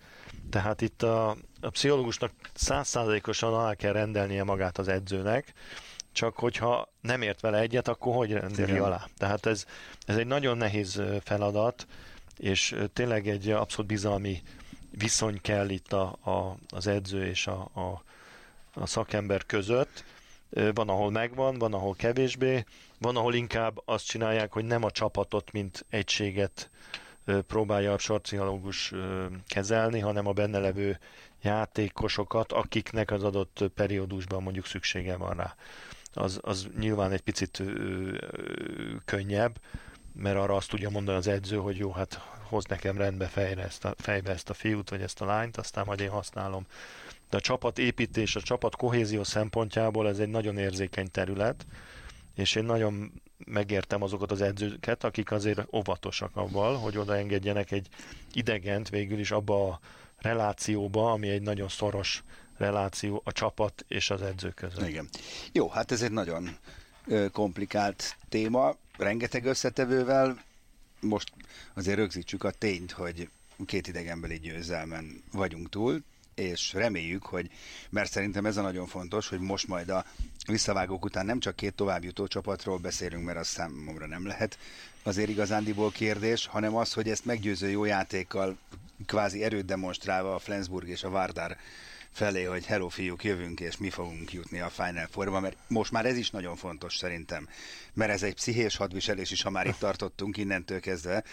Tehát 0.51 0.81
itt 0.81 1.03
a, 1.03 1.31
a 1.61 1.71
pszichológusnak 1.71 2.33
százszázalékosan 2.55 3.55
alá 3.55 3.75
kell 3.75 3.93
rendelnie 3.93 4.45
magát 4.45 4.79
az 4.79 4.88
edzőnek, 4.88 5.53
csak 6.12 6.37
hogyha 6.37 6.93
nem 7.01 7.23
ért 7.23 7.40
vele 7.40 7.59
egyet, 7.59 7.88
akkor 7.88 8.14
hogy 8.14 8.33
rendeli 8.33 8.71
Igen. 8.71 8.83
alá? 8.83 9.07
Tehát 9.16 9.47
ez, 9.47 9.64
ez 10.07 10.16
egy 10.16 10.27
nagyon 10.27 10.57
nehéz 10.57 11.03
feladat, 11.23 11.87
és 12.37 12.77
tényleg 12.93 13.29
egy 13.29 13.51
abszolút 13.51 13.90
bizalmi 13.90 14.43
viszony 14.90 15.40
kell 15.40 15.69
itt 15.69 15.93
a, 15.93 16.19
a, 16.25 16.57
az 16.69 16.87
edző 16.87 17.27
és 17.27 17.47
a, 17.47 17.71
a, 17.75 18.03
a 18.75 18.87
szakember 18.87 19.47
között. 19.47 20.05
Van, 20.75 20.88
ahol 20.88 21.11
megvan, 21.11 21.59
van, 21.59 21.75
ahol 21.75 21.95
kevésbé, 21.95 22.64
van, 22.99 23.16
ahol 23.16 23.35
inkább 23.35 23.81
azt 23.85 24.07
csinálják, 24.07 24.53
hogy 24.53 24.64
nem 24.64 24.85
a 24.85 24.90
csapatot, 24.90 25.53
mint 25.53 25.87
egységet 25.88 26.71
próbálja 27.46 27.92
a 27.92 27.98
sorpszichológus 27.98 28.92
kezelni, 29.46 29.98
hanem 29.98 30.26
a 30.26 30.33
benne 30.33 30.59
levő 30.59 30.98
játékosokat, 31.42 32.52
akiknek 32.52 33.11
az 33.11 33.24
adott 33.24 33.64
periódusban 33.74 34.42
mondjuk 34.42 34.66
szüksége 34.66 35.16
van 35.16 35.37
rá 35.37 35.54
az, 36.12 36.38
az 36.42 36.68
nyilván 36.78 37.12
egy 37.12 37.20
picit 37.20 37.62
könnyebb, 39.04 39.61
mert 40.12 40.37
arra 40.37 40.54
azt 40.54 40.68
tudja 40.68 40.90
mondani 40.90 41.18
az 41.18 41.26
edző, 41.26 41.56
hogy 41.56 41.76
jó, 41.76 41.92
hát 41.92 42.14
hoz 42.48 42.64
nekem 42.64 42.96
rendbe 42.96 43.26
fejre 43.26 43.62
ezt 43.62 43.85
a, 43.85 43.94
fejbe 43.96 44.30
ezt 44.30 44.50
a 44.50 44.54
fiút, 44.54 44.90
vagy 44.90 45.00
ezt 45.00 45.20
a 45.20 45.24
lányt, 45.24 45.56
aztán 45.56 45.85
majd 45.87 46.00
én 46.00 46.11
használom. 46.11 46.66
De 47.30 47.37
a 47.37 47.40
csapat 47.40 47.78
építés, 47.78 48.37
a 48.37 48.40
csapat 48.40 48.76
kohézió 48.76 49.24
szempontjából 49.24 50.09
ez 50.09 50.18
egy 50.18 50.28
nagyon 50.28 50.59
érzékeny 50.59 51.11
terület, 51.11 51.66
és 52.35 52.54
én 52.54 52.64
nagyon 52.64 53.22
megértem 53.46 54.03
azokat 54.03 54.31
az 54.31 54.40
edzőket, 54.40 55.05
akik 55.05 55.31
azért 55.31 55.74
óvatosak 55.74 56.37
avval, 56.37 56.76
hogy 56.76 56.96
odaengedjenek 56.98 57.70
egy 57.70 57.88
idegent 58.33 58.88
végül 58.88 59.18
is 59.18 59.31
abba 59.31 59.68
a 59.68 59.81
relációba, 60.18 61.12
ami 61.12 61.29
egy 61.29 61.42
nagyon 61.42 61.68
szoros 61.68 62.22
reláció 62.57 63.22
a 63.24 63.33
csapat 63.33 63.85
és 63.88 64.11
az 64.11 64.22
edző 64.22 64.50
között. 64.50 64.88
Igen. 64.88 65.09
Jó, 65.53 65.68
hát 65.68 65.92
ez 65.92 66.03
egy 66.03 66.12
nagyon 66.12 66.57
komplikált 67.33 68.16
téma, 68.29 68.76
rengeteg 68.96 69.44
összetevővel. 69.44 70.42
Most 71.00 71.33
azért 71.74 71.96
rögzítsük 71.96 72.44
a 72.44 72.50
tényt, 72.50 72.90
hogy 72.90 73.29
két 73.66 73.87
idegenbeli 73.87 74.38
győzelmen 74.38 75.22
vagyunk 75.33 75.68
túl, 75.68 76.03
és 76.40 76.72
reméljük, 76.72 77.22
hogy, 77.22 77.50
mert 77.90 78.11
szerintem 78.11 78.46
ez 78.46 78.57
a 78.57 78.62
nagyon 78.62 78.87
fontos, 78.87 79.29
hogy 79.29 79.40
most 79.40 79.68
majd 79.68 79.88
a 79.88 80.05
visszavágók 80.46 81.05
után 81.05 81.26
nem 81.26 81.40
csak 81.40 81.57
két 81.57 81.74
továbbjutó 81.74 82.26
csapatról 82.26 82.79
beszélünk, 82.79 83.24
mert 83.24 83.38
az 83.38 83.46
számomra 83.48 84.07
nem 84.07 84.26
lehet 84.26 84.59
azért 85.03 85.29
igazándiból 85.29 85.90
kérdés, 85.90 86.46
hanem 86.46 86.76
az, 86.76 86.92
hogy 86.92 87.09
ezt 87.09 87.24
meggyőző 87.24 87.70
jó 87.70 87.85
játékkal, 87.85 88.57
kvázi 89.07 89.42
erőt 89.42 89.64
demonstrálva 89.64 90.35
a 90.35 90.38
Flensburg 90.38 90.88
és 90.88 91.05
a 91.05 91.11
Vardar 91.11 91.57
felé, 92.12 92.42
hogy 92.42 92.66
hello 92.66 92.88
fiúk, 92.88 93.25
jövünk, 93.25 93.61
és 93.61 93.77
mi 93.77 93.90
fogunk 93.90 94.33
jutni 94.33 94.61
a 94.61 94.68
Final 94.68 95.07
Four-ba, 95.11 95.40
mert 95.40 95.57
most 95.66 95.92
már 95.92 96.07
ez 96.07 96.16
is 96.16 96.31
nagyon 96.31 96.57
fontos 96.57 96.96
szerintem, 96.96 97.49
mert 97.94 98.11
ez 98.11 98.23
egy 98.23 98.35
pszichés 98.35 98.77
hadviselés 98.77 99.31
is, 99.31 99.42
ha 99.42 99.51
már 99.51 99.66
itt 99.66 99.79
tartottunk 99.87 100.37
innentől 100.37 100.81
kezdve. 100.81 101.25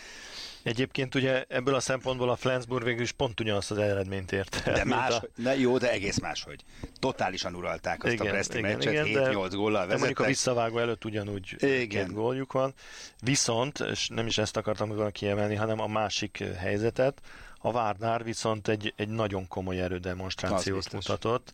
Egyébként 0.63 1.15
ugye 1.15 1.45
ebből 1.47 1.75
a 1.75 1.79
szempontból 1.79 2.29
a 2.29 2.35
Flensburg 2.35 2.83
végül 2.83 3.01
is 3.01 3.11
pont 3.11 3.39
ugyanazt 3.39 3.71
az 3.71 3.77
eredményt 3.77 4.31
ért. 4.31 4.63
De 4.63 4.83
más, 4.83 5.13
a... 5.13 5.27
ne, 5.35 5.59
jó, 5.59 5.77
de 5.77 5.91
egész 5.91 6.19
máshogy. 6.19 6.63
Totálisan 6.99 7.55
uralták 7.55 8.03
azt 8.03 8.13
igen, 8.13 8.27
a 8.27 8.29
Presti 8.29 8.57
igen, 8.57 8.71
meccset, 8.71 9.05
7-8 9.05 9.51
góllal 9.51 9.71
vezettek. 9.71 9.87
De 9.87 9.97
mondjuk 9.97 10.19
a 10.19 10.25
visszavágó 10.25 10.77
előtt 10.77 11.05
ugyanúgy 11.05 11.55
igen. 11.59 11.87
két 11.87 12.13
góljuk 12.13 12.51
van. 12.51 12.73
Viszont, 13.21 13.79
és 13.79 14.07
nem 14.07 14.27
is 14.27 14.37
ezt 14.37 14.57
akartam 14.57 14.89
volna 14.89 15.09
kiemelni, 15.09 15.55
hanem 15.55 15.79
a 15.79 15.87
másik 15.87 16.43
helyzetet, 16.57 17.21
a 17.67 17.71
Várnár 17.71 18.23
viszont 18.23 18.67
egy, 18.67 18.93
egy 18.95 19.07
nagyon 19.09 19.47
komoly 19.47 19.81
erődemonstrációt 19.81 20.91
mutatott, 20.93 21.53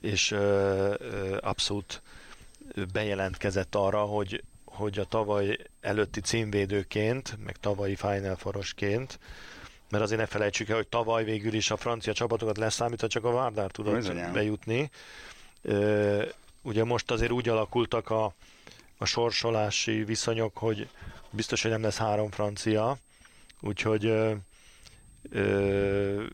és 0.00 0.30
ö, 0.30 0.94
ö, 0.98 1.38
abszolút 1.40 2.02
bejelentkezett 2.92 3.74
arra, 3.74 4.00
hogy, 4.00 4.42
hogy 4.64 4.98
a 4.98 5.04
tavaly 5.04 5.58
előtti 5.80 6.20
címvédőként, 6.20 7.38
meg 7.44 7.56
tavalyi 7.56 7.96
Final 7.96 8.36
Forosként, 8.36 9.18
mert 9.90 10.04
azért 10.04 10.20
ne 10.20 10.26
felejtsük 10.26 10.68
el, 10.68 10.76
hogy 10.76 10.88
tavaly 10.88 11.24
végül 11.24 11.54
is 11.54 11.70
a 11.70 11.76
francia 11.76 12.12
csapatokat 12.12 12.58
leszámítva 12.58 13.06
csak 13.06 13.24
a 13.24 13.32
Várdár 13.32 13.70
tudott 13.70 13.94
Bizonyán. 13.94 14.32
bejutni. 14.32 14.90
Ö, 15.62 16.24
ugye 16.62 16.84
most 16.84 17.10
azért 17.10 17.30
úgy 17.32 17.48
alakultak 17.48 18.10
a, 18.10 18.34
a 18.98 19.04
sorsolási 19.04 20.04
viszonyok, 20.04 20.56
hogy 20.56 20.88
biztos, 21.30 21.62
hogy 21.62 21.70
nem 21.70 21.82
lesz 21.82 21.96
három 21.96 22.30
francia, 22.30 22.96
úgyhogy 23.60 24.04
ö, 25.30 26.24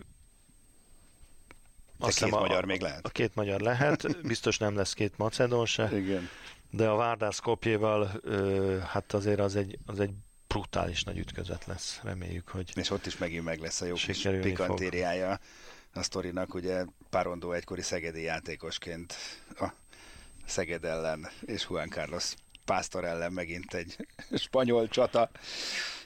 azt 1.99 2.25
két 2.25 2.33
a, 2.33 2.39
magyar 2.39 2.65
még 2.65 2.81
lehet. 2.81 3.07
A 3.07 3.09
két 3.09 3.35
magyar 3.35 3.61
lehet, 3.61 4.21
biztos 4.27 4.59
nem 4.59 4.77
lesz 4.77 4.93
két 4.93 5.13
macedón 5.17 5.67
se. 5.67 5.99
Igen. 5.99 6.29
De 6.71 6.89
a 6.89 6.97
Várdár 6.97 7.33
Skopjéval, 7.33 8.21
hát 8.87 9.13
azért 9.13 9.41
az 9.41 9.57
egy, 9.57 9.79
az 9.87 10.01
egy 10.01 10.11
brutális 10.47 11.03
nagy 11.03 11.19
ütközet 11.19 11.67
lesz. 11.67 12.01
Reméljük, 12.03 12.49
hogy 12.49 12.73
És 12.75 12.91
ott 12.91 13.07
is 13.07 13.19
megint 13.19 13.45
meg 13.45 13.61
lesz 13.61 13.81
a 13.81 13.87
jó 13.87 13.95
kis 13.95 14.29
pikantériája 14.41 15.29
fog. 15.29 15.41
a 15.93 16.03
sztorinak. 16.03 16.55
Ugye 16.55 16.85
Parondó 17.11 17.53
egykori 17.53 17.83
szegedi 17.83 18.23
játékosként 18.23 19.15
a 19.61 19.69
Szeged 20.47 20.85
ellen, 20.85 21.29
és 21.47 21.67
Juan 21.71 21.89
Carlos 21.89 22.35
Pásztor 22.69 23.05
ellen 23.05 23.33
megint 23.33 23.75
egy 23.75 23.97
spanyol 24.45 24.89
csata. 24.89 25.31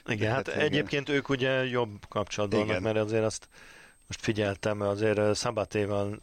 Igen, 0.05 0.31
hát, 0.33 0.47
hát 0.47 0.61
egyébként 0.61 1.09
ők 1.09 1.29
ugye 1.29 1.65
jobb 1.65 2.05
kapcsolatban 2.09 2.65
vannak, 2.67 2.81
mert 2.81 2.97
azért 2.97 3.23
azt 3.23 3.47
most 4.07 4.21
figyeltem, 4.21 4.81
azért 4.81 5.35
Szabatéval 5.35 6.21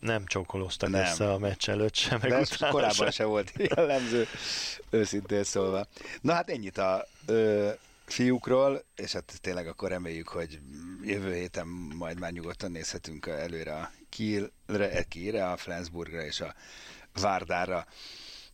nem 0.00 0.26
csókolóztak 0.26 0.90
nem. 0.90 1.00
össze 1.00 1.32
a 1.32 1.38
meccs 1.38 1.68
előtt 1.68 1.94
sem, 1.94 2.18
meg 2.22 2.30
De 2.30 2.68
korábban 2.70 2.92
sem. 2.92 3.10
se 3.10 3.24
volt 3.24 3.52
jellemző, 3.76 4.26
őszintén 4.90 5.44
szólva. 5.44 5.86
Na 6.20 6.32
hát 6.32 6.50
ennyit 6.50 6.78
a 6.78 7.06
ö, 7.26 7.70
fiúkról, 8.04 8.84
és 8.96 9.12
hát 9.12 9.38
tényleg 9.40 9.66
akkor 9.66 9.88
reméljük, 9.88 10.28
hogy 10.28 10.58
jövő 11.02 11.34
héten 11.34 11.66
majd 11.96 12.18
már 12.18 12.32
nyugodtan 12.32 12.70
nézhetünk 12.70 13.26
előre 13.26 13.74
a 13.74 13.90
Kielre, 14.08 15.02
Kielre, 15.02 15.50
a 15.50 15.56
Flensburgra 15.56 16.24
és 16.24 16.40
a 16.40 16.54
Várdára. 17.20 17.86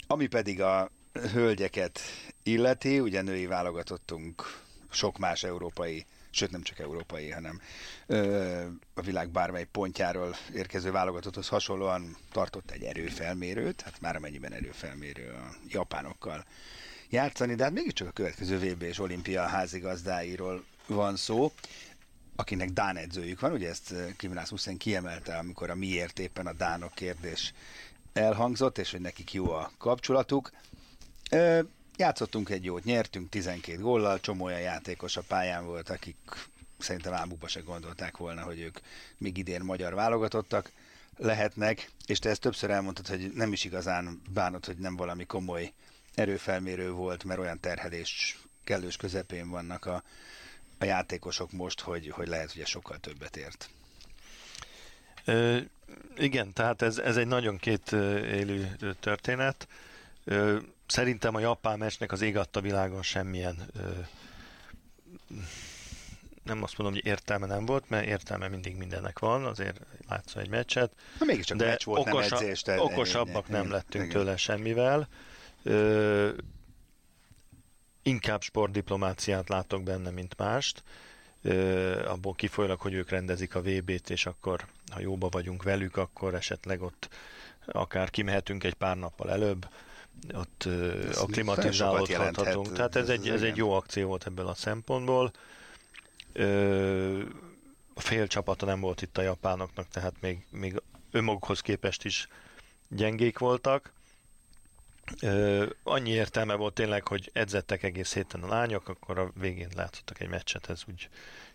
Ami 0.06 0.26
pedig 0.26 0.62
a 0.62 0.90
hölgyeket 1.33 2.00
illeti, 2.42 3.00
ugye 3.00 3.22
női 3.22 3.46
válogatottunk 3.46 4.62
sok 4.90 5.18
más 5.18 5.42
európai 5.44 6.06
sőt 6.30 6.50
nem 6.50 6.62
csak 6.62 6.78
európai, 6.78 7.30
hanem 7.30 7.61
ö, 8.06 8.64
a 8.94 9.00
világ 9.00 9.28
bármely 9.30 9.64
pontjáról 9.64 10.37
érkező 10.54 10.90
válogatotthoz 10.90 11.48
hasonlóan 11.48 12.16
tartott 12.33 12.70
egy 12.70 12.83
erőfelmérőt, 12.83 13.80
hát 13.80 14.00
már 14.00 14.16
amennyiben 14.16 14.52
erőfelmérő 14.52 15.28
a 15.30 15.54
japánokkal 15.68 16.44
játszani, 17.09 17.54
de 17.54 17.62
hát 17.64 17.72
mégiscsak 17.72 18.09
a 18.09 18.12
következő 18.12 18.59
VB 18.59 18.83
és 18.83 18.98
olimpia 18.98 19.42
házigazdáiról 19.46 20.64
van 20.87 21.16
szó, 21.16 21.52
akinek 22.37 22.70
Dán 22.70 22.96
edzőjük 22.96 23.40
van, 23.40 23.52
ugye 23.52 23.68
ezt 23.68 23.94
Kivnász 24.16 24.48
Hussein 24.48 24.76
kiemelte, 24.78 25.37
amikor 25.37 25.70
a 25.70 25.74
miért 25.74 26.18
éppen 26.18 26.46
a 26.46 26.52
Dánok 26.52 26.94
kérdés 26.94 27.52
elhangzott, 28.12 28.78
és 28.78 28.90
hogy 28.90 29.00
nekik 29.00 29.33
jó 29.33 29.50
a 29.50 29.70
kapcsolatuk. 29.78 30.50
Játszottunk 31.96 32.50
egy 32.50 32.64
jót, 32.64 32.84
nyertünk 32.84 33.28
12 33.28 33.78
góllal, 33.80 34.20
csomó 34.20 34.44
olyan 34.44 34.60
játékos 34.60 35.16
a 35.16 35.22
pályán 35.28 35.64
volt, 35.64 35.90
akik 35.90 36.16
szerintem 36.78 37.12
álmukba 37.12 37.48
se 37.48 37.60
gondolták 37.60 38.16
volna, 38.16 38.42
hogy 38.42 38.60
ők 38.60 38.78
még 39.18 39.36
idén 39.36 39.60
magyar 39.60 39.94
válogatottak 39.94 40.70
lehetnek, 41.16 41.90
és 42.06 42.18
te 42.18 42.28
ezt 42.28 42.40
többször 42.40 42.70
elmondtad, 42.70 43.06
hogy 43.06 43.32
nem 43.34 43.52
is 43.52 43.64
igazán 43.64 44.22
bánod, 44.32 44.64
hogy 44.64 44.76
nem 44.76 44.96
valami 44.96 45.24
komoly 45.24 45.72
erőfelmérő 46.14 46.90
volt, 46.90 47.24
mert 47.24 47.40
olyan 47.40 47.60
terhelés 47.60 48.38
kellős 48.64 48.96
közepén 48.96 49.48
vannak 49.50 49.86
a, 49.86 50.02
a 50.78 50.84
játékosok 50.84 51.52
most, 51.52 51.80
hogy, 51.80 52.08
hogy 52.08 52.28
lehet, 52.28 52.52
hogy 52.52 52.66
sokkal 52.66 52.98
többet 52.98 53.36
ért. 53.36 53.70
Ö, 55.24 55.58
igen, 56.16 56.52
tehát 56.52 56.82
ez, 56.82 56.98
ez 56.98 57.16
egy 57.16 57.26
nagyon 57.26 57.56
két 57.56 57.92
élő 58.22 58.76
történet. 59.00 59.68
Szerintem 60.86 61.34
a 61.34 61.40
japán 61.40 61.78
meccsnek 61.78 62.12
az 62.12 62.20
ég 62.20 62.36
adta 62.36 62.60
világon 62.60 63.02
semmilyen 63.02 63.70
nem 66.42 66.62
azt 66.62 66.78
mondom, 66.78 66.96
hogy 66.96 67.06
értelme 67.06 67.46
nem 67.46 67.66
volt, 67.66 67.88
mert 67.88 68.06
értelme 68.06 68.48
mindig 68.48 68.76
mindennek 68.76 69.18
van, 69.18 69.44
azért 69.44 69.80
látsz 70.08 70.36
egy 70.36 70.48
meccset. 70.48 70.92
Ha 71.18 71.24
mégiscsak 71.24 71.56
de 71.56 71.66
meccs 71.66 71.84
volt, 71.84 72.08
okosa, 72.08 72.34
nem 72.34 72.44
edzés, 72.44 72.62
de 72.62 72.80
okosabbak 72.80 73.48
ennyi, 73.48 73.58
nem 73.58 73.70
lettünk 73.70 74.04
igen. 74.04 74.16
tőle 74.16 74.36
semmivel. 74.36 75.08
Ö, 75.62 76.30
inkább 78.02 78.42
sportdiplomáciát 78.42 79.48
látok 79.48 79.82
benne, 79.82 80.10
mint 80.10 80.36
mást. 80.36 80.82
Ö, 81.42 82.08
abból 82.08 82.34
kifolyólag, 82.34 82.80
hogy 82.80 82.94
ők 82.94 83.10
rendezik 83.10 83.54
a 83.54 83.62
VB-t, 83.62 84.10
és 84.10 84.26
akkor, 84.26 84.66
ha 84.92 85.00
jóba 85.00 85.28
vagyunk 85.28 85.62
velük, 85.62 85.96
akkor 85.96 86.34
esetleg 86.34 86.82
ott 86.82 87.08
akár 87.66 88.10
kimehetünk 88.10 88.64
egy 88.64 88.74
pár 88.74 88.96
nappal 88.96 89.30
előbb 89.30 89.68
ott 90.35 90.68
a 91.14 91.20
aklimatizálódhatunk. 91.20 92.72
Tehát 92.72 92.96
ez, 92.96 93.02
ez 93.02 93.09
egy, 93.09 93.28
ez 93.28 93.42
egy 93.42 93.56
jó 93.56 93.72
akció 93.72 94.09
volt 94.09 94.26
ebből 94.26 94.46
a 94.46 94.54
szempontból. 94.54 95.33
A 97.94 98.00
fél 98.00 98.26
csapata 98.26 98.66
nem 98.66 98.80
volt 98.80 99.02
itt 99.02 99.18
a 99.18 99.22
japánoknak, 99.22 99.88
tehát 99.88 100.14
még, 100.20 100.46
még 100.50 100.83
önmagukhoz 101.11 101.61
képest 101.61 102.04
is 102.04 102.28
gyengék 102.88 103.38
voltak. 103.38 103.92
annyi 105.83 106.11
értelme 106.11 106.54
volt 106.54 106.74
tényleg, 106.74 107.06
hogy 107.06 107.30
edzettek 107.33 107.83
egész 107.83 108.14
héten 108.14 108.42
a 108.42 108.48
lányok, 108.48 108.88
akkor 108.88 109.18
a 109.18 109.30
végén 109.35 109.70
látszottak 109.74 110.20
egy 110.20 110.28
meccset, 110.28 110.70
ez 110.70 110.83
úgy 110.88 111.09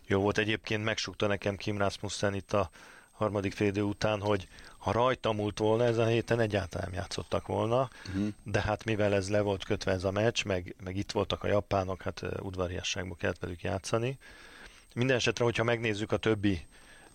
jó 0.08 0.21
volt. 0.21 0.38
Egyébként 0.38 0.84
megsukta 0.84 1.28
nekem 1.28 1.56
Kim 1.56 1.78
Rasmussen 1.78 2.34
itt 2.34 2.54
a 2.54 2.69
harmadik 3.12 3.54
félidő 3.54 3.82
után, 3.82 4.19
hogy 4.21 4.47
ha 4.86 4.91
rajta 4.91 5.32
múlt 5.32 5.60
volna 5.60 5.84
ez 5.84 5.98
a 5.98 6.06
héten, 6.06 6.39
egyáltalán 6.39 6.88
nem 6.89 7.00
játszottak 7.00 7.48
volna, 7.48 7.89
uh-huh. 8.08 8.28
de 8.43 8.62
hát 8.62 8.84
mivel 8.84 9.13
ez 9.13 9.30
le 9.30 9.41
volt 9.41 9.63
kötve 9.63 9.91
ez 9.91 10.04
a 10.04 10.12
meccs, 10.12 10.43
meg, 10.43 10.76
meg 10.84 10.98
itt 10.98 11.12
voltak 11.12 11.43
a 11.43 11.48
japánok, 11.48 12.02
hát 12.02 12.21
udvariasságból 12.39 13.15
kellett 13.15 13.39
velük 13.39 13.62
játszani. 13.62 14.17
Minden 14.95 15.15
esetre, 15.15 15.43
hogyha 15.43 15.63
megnézzük 15.63 16.12
a 16.12 16.17
többi 16.17 16.65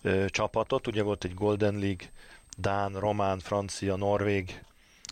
ö, 0.01 0.25
csapatot, 0.29 0.87
ugye 0.87 1.03
volt 1.03 1.23
egy 1.23 1.33
Golden 1.33 1.73
League, 1.73 2.09
Dán, 2.57 2.93
Román, 2.99 3.39
Francia, 3.39 3.95
Norvég 3.95 4.63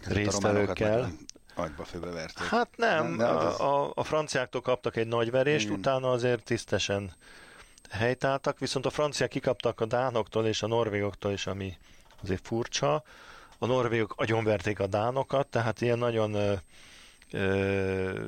hát 0.04 0.13
résztvevőkkel. 0.13 1.12
Agyba 1.54 1.84
főbeverték. 1.84 2.48
Hát 2.48 2.69
nem, 2.76 3.08
nem 3.08 3.36
a, 3.36 3.84
a, 3.84 3.91
a 3.95 4.04
franciáktól 4.04 4.62
kaptak 4.62 4.95
egy 4.95 5.08
nagy 5.08 5.32
verést, 5.32 5.65
Igen. 5.65 5.78
utána 5.78 6.12
azért 6.12 6.43
tisztesen 6.43 7.12
helytáltak, 7.89 8.60
viszont 8.60 8.86
a 8.86 8.89
franciák 8.89 9.30
kikaptak 9.30 9.80
a 9.80 9.86
dánoktól 9.86 10.45
és 10.45 10.63
a 10.63 10.67
norvégoktól 10.67 11.32
is, 11.32 11.48
ami 11.48 11.78
azért 12.23 12.47
furcsa. 12.47 13.03
A 13.58 13.65
norvégok 13.65 14.13
agyonverték 14.17 14.79
a 14.79 14.88
dánokat, 14.88 15.47
tehát 15.47 15.82
ilyen 15.82 15.97
nagyon 15.97 16.34
ö, 16.34 16.53
ö, 17.32 18.25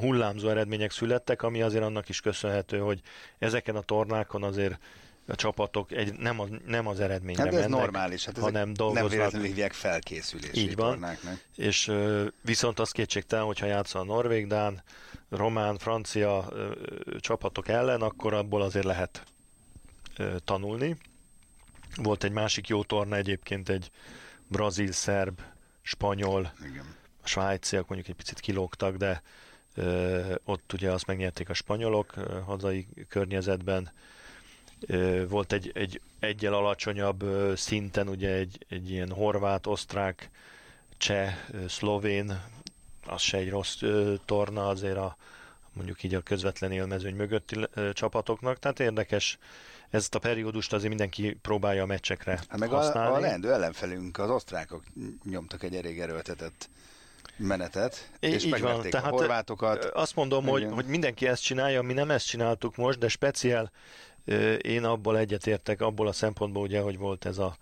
hullámzó 0.00 0.48
eredmények 0.48 0.90
születtek, 0.90 1.42
ami 1.42 1.62
azért 1.62 1.84
annak 1.84 2.08
is 2.08 2.20
köszönhető, 2.20 2.78
hogy 2.78 3.00
ezeken 3.38 3.76
a 3.76 3.80
tornákon 3.80 4.42
azért 4.42 4.78
a 5.26 5.34
csapatok 5.34 5.92
egy, 5.92 6.18
nem, 6.18 6.40
az, 6.40 6.48
nem 6.66 6.86
az 6.86 7.00
eredményre 7.00 7.42
hát 7.42 7.54
ez 7.54 7.60
mennek, 7.60 7.80
normális, 7.80 8.24
hát 8.24 8.38
hanem 8.38 8.72
dolgoznak. 8.72 9.08
Nem 9.08 9.18
véletlenül 9.18 9.46
hívják 9.46 9.72
felkészülési 9.72 10.60
Így 10.60 10.76
van. 10.76 10.90
tornáknak. 10.90 11.44
És 11.56 11.92
viszont 12.42 12.78
az 12.78 12.90
kétségtelen, 12.90 13.44
hogyha 13.44 13.66
játszol 13.66 14.00
a 14.00 14.04
norvég, 14.04 14.46
dán, 14.46 14.82
román, 15.28 15.78
francia 15.78 16.52
csapatok 17.18 17.68
ellen, 17.68 18.00
akkor 18.00 18.34
abból 18.34 18.62
azért 18.62 18.84
lehet 18.84 19.24
tanulni. 20.44 20.96
Volt 21.96 22.24
egy 22.24 22.32
másik 22.32 22.68
jó 22.68 22.84
torna 22.84 23.16
egyébként, 23.16 23.68
egy 23.68 23.90
brazil, 24.48 24.92
szerb, 24.92 25.40
spanyol, 25.82 26.52
Igen. 26.70 26.94
a 27.22 27.26
svájciak 27.26 27.88
mondjuk 27.88 28.08
egy 28.10 28.16
picit 28.16 28.40
kilógtak, 28.40 28.96
de 28.96 29.22
ö, 29.74 30.34
ott 30.44 30.72
ugye 30.72 30.90
azt 30.90 31.06
megnyerték 31.06 31.48
a 31.48 31.54
spanyolok 31.54 32.16
ö, 32.16 32.40
hazai 32.40 32.86
környezetben. 33.08 33.92
Volt 35.28 35.52
egy, 35.52 35.70
egy 35.74 36.00
egyel 36.18 36.54
alacsonyabb 36.54 37.24
szinten, 37.56 38.08
ugye 38.08 38.30
egy, 38.30 38.66
egy 38.68 38.90
ilyen 38.90 39.10
horvát, 39.10 39.66
osztrák, 39.66 40.30
cseh, 40.96 41.34
szlovén, 41.68 42.40
az 43.06 43.22
se 43.22 43.36
egy 43.36 43.50
rossz 43.50 43.82
torna 44.24 44.68
azért 44.68 44.96
a 44.96 45.16
mondjuk 45.74 46.02
így 46.02 46.14
a 46.14 46.20
közvetlen 46.20 46.72
élmezőny 46.72 47.14
mögötti 47.14 47.56
csapatoknak, 47.92 48.58
tehát 48.58 48.80
érdekes 48.80 49.38
ezt 49.90 50.14
a 50.14 50.18
periódust 50.18 50.72
azért 50.72 50.88
mindenki 50.88 51.38
próbálja 51.42 51.82
a 51.82 51.86
meccsekre 51.86 52.40
hát 52.48 52.58
meg 52.58 52.68
használni. 52.68 53.14
A, 53.14 53.16
a 53.16 53.20
leendő 53.20 53.52
ellenfelünk, 53.52 54.18
az 54.18 54.30
osztrákok 54.30 54.82
nyomtak 55.24 55.62
egy 55.62 55.74
elég 55.74 56.00
erőltetett 56.00 56.68
menetet, 57.36 58.10
é, 58.20 58.30
és 58.30 58.44
így 58.44 58.60
van. 58.60 58.82
Tehát 58.82 59.06
a 59.06 59.10
horvátokat. 59.10 59.84
Azt 59.84 60.16
mondom, 60.16 60.46
hogy, 60.46 60.66
hogy 60.70 60.86
mindenki 60.86 61.26
ezt 61.26 61.42
csinálja, 61.42 61.82
mi 61.82 61.92
nem 61.92 62.10
ezt 62.10 62.26
csináltuk 62.26 62.76
most, 62.76 62.98
de 62.98 63.08
speciál 63.08 63.70
én 64.60 64.84
abból 64.84 65.18
egyetértek, 65.18 65.80
abból 65.80 66.06
a 66.06 66.12
szempontból 66.12 66.62
ugye, 66.62 66.80
hogy 66.80 66.98
volt 66.98 67.24
ez 67.24 67.38
a 67.38 67.56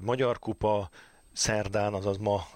Magyar 0.00 0.38
Kupa, 0.38 0.88
szerdán, 1.32 1.94
azaz 1.94 2.16
ma 2.16 2.46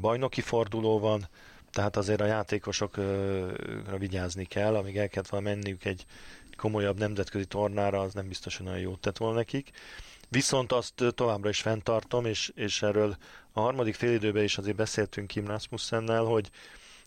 bajnoki 0.00 0.40
forduló 0.40 0.98
van, 0.98 1.28
tehát 1.76 1.96
azért 1.96 2.20
a 2.20 2.26
játékosokra 2.26 3.98
vigyázni 3.98 4.44
kell, 4.44 4.76
amíg 4.76 4.96
el 4.96 5.08
kellett 5.08 5.28
volna 5.28 5.48
menniük 5.48 5.84
egy 5.84 6.04
komolyabb 6.56 6.98
nemzetközi 6.98 7.44
tornára, 7.44 8.00
az 8.00 8.14
nem 8.14 8.28
biztosan 8.28 8.66
olyan 8.66 8.78
jót 8.78 9.00
tett 9.00 9.16
volna 9.16 9.36
nekik. 9.36 9.70
Viszont 10.28 10.72
azt 10.72 11.04
továbbra 11.14 11.48
is 11.48 11.60
fenntartom, 11.60 12.26
és, 12.26 12.52
és 12.54 12.82
erről 12.82 13.16
a 13.52 13.60
harmadik 13.60 13.94
félidőben 13.94 14.42
is 14.42 14.58
azért 14.58 14.76
beszéltünk 14.76 15.26
Kim 15.26 15.46
Rasmussennel, 15.46 16.24
hogy 16.24 16.50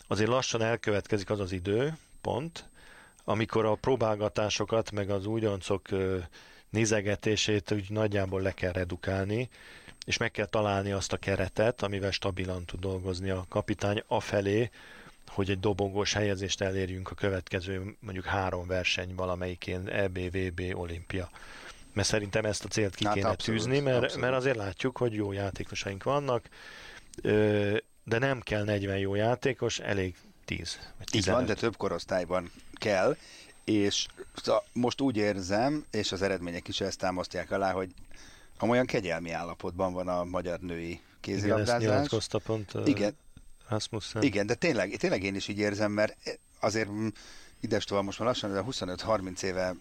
azért 0.06 0.28
lassan 0.28 0.62
elkövetkezik 0.62 1.30
az 1.30 1.40
az 1.40 1.52
idő, 1.52 1.96
pont, 2.20 2.68
amikor 3.24 3.64
a 3.64 3.74
próbálgatásokat, 3.74 4.90
meg 4.90 5.10
az 5.10 5.26
újoncok 5.26 5.88
nézegetését 6.68 7.72
úgy 7.72 7.90
nagyjából 7.90 8.42
le 8.42 8.52
kell 8.52 8.72
redukálni, 8.72 9.48
és 10.06 10.16
meg 10.16 10.30
kell 10.30 10.46
találni 10.46 10.92
azt 10.92 11.12
a 11.12 11.16
keretet, 11.16 11.82
amivel 11.82 12.10
stabilan 12.10 12.64
tud 12.64 12.80
dolgozni 12.80 13.30
a 13.30 13.44
kapitány 13.48 14.02
afelé, 14.06 14.70
hogy 15.28 15.50
egy 15.50 15.60
dobogós 15.60 16.12
helyezést 16.12 16.60
elérjünk 16.60 17.10
a 17.10 17.14
következő 17.14 17.96
mondjuk 18.00 18.24
három 18.24 18.66
verseny 18.66 19.14
valamelyikén 19.14 19.88
EB, 19.88 20.18
VB, 20.18 20.62
Olimpia. 20.72 21.30
Mert 21.92 22.08
szerintem 22.08 22.44
ezt 22.44 22.64
a 22.64 22.68
célt 22.68 22.94
ki 22.94 23.04
hát 23.04 23.14
kéne 23.14 23.28
abszolút, 23.28 23.60
tűzni, 23.60 23.80
mert, 23.80 24.02
abszolút. 24.02 24.24
mert 24.24 24.36
azért 24.36 24.56
látjuk, 24.56 24.96
hogy 24.96 25.14
jó 25.14 25.32
játékosaink 25.32 26.02
vannak, 26.02 26.48
de 28.04 28.18
nem 28.18 28.40
kell 28.40 28.64
40 28.64 28.98
jó 28.98 29.14
játékos, 29.14 29.78
elég 29.78 30.16
10 30.44 30.78
vagy 30.98 31.06
15. 31.10 31.14
Így 31.14 31.26
van, 31.26 31.44
de 31.44 31.54
több 31.54 31.76
korosztályban 31.76 32.50
kell, 32.72 33.16
és 33.64 34.06
most 34.72 35.00
úgy 35.00 35.16
érzem, 35.16 35.84
és 35.90 36.12
az 36.12 36.22
eredmények 36.22 36.68
is 36.68 36.80
ezt 36.80 36.98
támasztják 36.98 37.50
alá, 37.50 37.72
hogy 37.72 37.90
amolyan 38.60 38.86
kegyelmi 38.86 39.30
állapotban 39.30 39.92
van 39.92 40.08
a 40.08 40.24
magyar 40.24 40.58
női 40.58 41.00
kézilabdázás. 41.20 41.82
Igen, 41.82 42.08
ezt 42.10 42.36
pont 42.44 42.72
Igen, 42.84 43.16
Rasmussen. 43.68 44.22
Igen, 44.22 44.46
de 44.46 44.54
tényleg, 44.54 44.96
tényleg 44.96 45.22
én 45.22 45.34
is 45.34 45.48
így 45.48 45.58
érzem, 45.58 45.92
mert 45.92 46.16
azért 46.60 46.88
ides 47.60 47.84
tovább 47.84 48.04
most 48.04 48.18
már 48.18 48.28
lassan 48.28 48.64
25-30 48.70 49.42
éve 49.42 49.74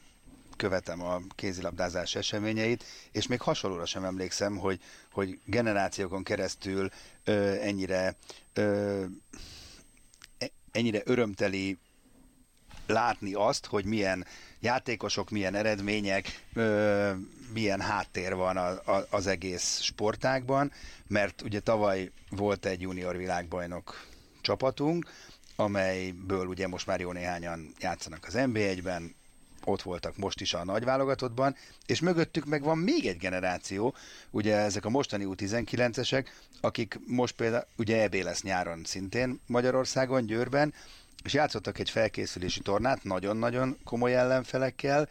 követem 0.55 1.01
a 1.01 1.21
kézilabdázás 1.35 2.15
eseményeit, 2.15 2.83
és 3.11 3.27
még 3.27 3.41
hasonlóra 3.41 3.85
sem 3.85 4.03
emlékszem, 4.03 4.57
hogy, 4.57 4.79
hogy 5.11 5.39
generációkon 5.45 6.23
keresztül 6.23 6.89
ö, 7.23 7.53
ennyire 7.61 8.15
ö, 8.53 9.03
e, 10.37 10.49
ennyire 10.71 11.01
örömteli 11.05 11.77
látni 12.87 13.33
azt, 13.33 13.65
hogy 13.65 13.85
milyen 13.85 14.25
játékosok, 14.59 15.29
milyen 15.29 15.55
eredmények, 15.55 16.45
ö, 16.53 17.11
milyen 17.53 17.81
háttér 17.81 18.35
van 18.35 18.57
a, 18.57 18.67
a, 18.67 19.07
az 19.09 19.27
egész 19.27 19.79
sportágban, 19.79 20.71
mert 21.07 21.41
ugye 21.41 21.59
tavaly 21.59 22.11
volt 22.29 22.65
egy 22.65 22.81
junior 22.81 23.17
világbajnok 23.17 24.07
csapatunk, 24.41 25.09
amelyből 25.55 26.45
ugye 26.47 26.67
most 26.67 26.87
már 26.87 26.99
jó 26.99 27.11
néhányan 27.11 27.73
játszanak 27.79 28.25
az 28.27 28.33
NB1-ben, 28.37 29.15
ott 29.63 29.81
voltak 29.81 30.17
most 30.17 30.41
is 30.41 30.53
a 30.53 30.63
nagyválogatottban, 30.63 31.55
és 31.85 31.99
mögöttük 31.99 32.45
meg 32.45 32.63
van 32.63 32.77
még 32.77 33.05
egy 33.05 33.17
generáció, 33.17 33.95
ugye 34.29 34.55
ezek 34.55 34.85
a 34.85 34.89
mostani 34.89 35.25
U19-esek, 35.27 36.25
akik 36.61 36.99
most 37.05 37.35
például, 37.35 37.65
ugye 37.77 38.01
EB 38.01 38.13
lesz 38.13 38.41
nyáron 38.41 38.81
szintén 38.83 39.39
Magyarországon, 39.45 40.25
Győrben, 40.25 40.73
és 41.23 41.33
játszottak 41.33 41.79
egy 41.79 41.89
felkészülési 41.89 42.59
tornát 42.59 43.03
nagyon-nagyon 43.03 43.77
komoly 43.83 44.15
ellenfelekkel, 44.15 45.09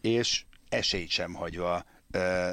és 0.00 0.44
esélyt 0.68 1.08
sem 1.08 1.34
hagyva 1.34 1.84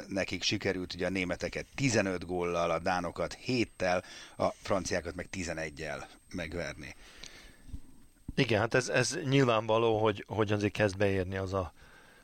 nekik 0.07 0.43
sikerült 0.43 0.93
ugye 0.93 1.05
a 1.05 1.09
németeket 1.09 1.65
15 1.75 2.25
góllal, 2.25 2.71
a 2.71 2.79
dánokat 2.79 3.37
7-tel, 3.47 4.03
a 4.37 4.47
franciákat 4.61 5.15
meg 5.15 5.27
11-el 5.31 6.03
megverni. 6.33 6.95
Igen, 8.35 8.59
hát 8.59 8.73
ez, 8.73 8.89
ez 8.89 9.17
nyilvánvaló, 9.23 10.01
hogy, 10.01 10.23
hogy 10.27 10.51
azért 10.51 10.73
kezd 10.73 10.97
beérni 10.97 11.37
az 11.37 11.53
a 11.53 11.73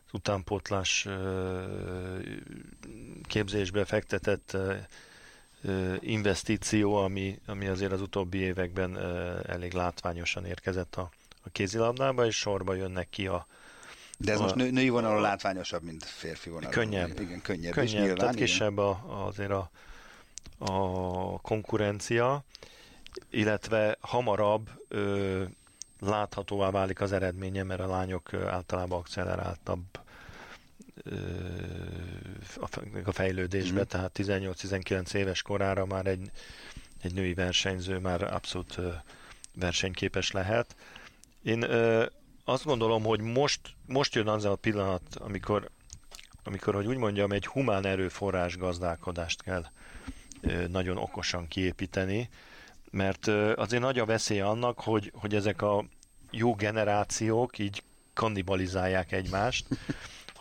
az 0.08 0.13
utánpótlás 0.13 1.08
képzésbe 3.24 3.86
fektetett 3.86 4.58
investíció, 6.00 6.96
ami, 6.96 7.39
ami 7.46 7.67
azért 7.67 7.91
az 7.91 8.02
utóbbi 8.02 8.38
években 8.38 8.98
elég 9.48 9.74
látványosan 9.74 10.46
érkezett 10.46 10.96
a, 10.96 11.10
a 11.43 11.50
kézilabdába, 11.52 12.26
és 12.26 12.36
sorba 12.36 12.74
jönnek 12.74 13.10
ki 13.10 13.28
a, 13.28 13.48
de 14.17 14.32
ez 14.32 14.39
a, 14.39 14.41
most 14.41 14.56
nő, 14.56 14.72
női 14.72 14.89
vonalon 14.89 15.22
látványosabb, 15.22 15.84
mint 15.84 16.04
férfi 16.04 16.50
vonalon. 16.50 16.72
Könnyebb. 16.72 17.20
Igen, 17.20 17.41
könnyebb, 17.41 17.74
könnyebb 17.74 17.86
is 17.86 17.93
nyilván. 17.93 18.15
Tehát 18.15 18.36
kisebb 18.36 18.78
a, 18.78 19.26
azért 19.26 19.52
a, 19.52 19.70
a 20.58 21.41
konkurencia, 21.41 22.43
illetve 23.30 23.98
hamarabb 24.00 24.70
ö, 24.88 25.43
láthatóvá 26.00 26.70
válik 26.70 27.02
az 27.02 27.12
eredménye, 27.12 27.63
mert 27.63 27.80
a 27.80 27.88
lányok 27.88 28.34
általában 28.34 29.00
akceleráltabb 29.00 29.84
a 33.04 33.12
fejlődésbe, 33.12 33.80
mm. 33.82 33.88
tehát 33.88 34.20
18-19 34.20 35.14
éves 35.14 35.42
korára 35.42 35.86
már 35.86 36.06
egy, 36.06 36.32
egy 37.02 37.14
női 37.14 37.34
versenyző 37.34 37.98
már 37.98 38.34
abszolút 38.34 38.80
versenyképes 39.56 40.32
lehet. 40.32 40.76
Én 41.44 41.66
azt 42.44 42.64
gondolom, 42.64 43.04
hogy 43.04 43.20
most, 43.20 43.60
most 43.86 44.16
jön 44.16 44.28
az 44.28 44.46
a 44.46 44.56
pillanat, 44.56 45.02
amikor, 45.16 45.70
amikor, 46.44 46.74
hogy 46.74 46.86
úgy 46.88 46.98
mondjam, 46.98 47.32
egy 47.32 47.46
humán 47.46 47.86
erőforrás 47.86 48.58
gazdálkodást 48.58 49.42
kell 49.42 49.66
nagyon 50.68 50.98
okosan 50.98 51.48
kiépíteni, 51.48 52.30
mert 52.92 53.28
azért 53.56 53.82
nagy 53.82 54.00
a 54.00 54.06
veszély 54.06 54.40
annak, 54.40 54.80
hogy, 54.80 55.12
hogy 55.16 55.36
ezek 55.36 55.62
a 55.62 55.86
jó 56.32 56.56
generációk 56.56 57.58
így 57.60 57.84
kannibalizálják 58.14 59.12
egymást, 59.12 59.66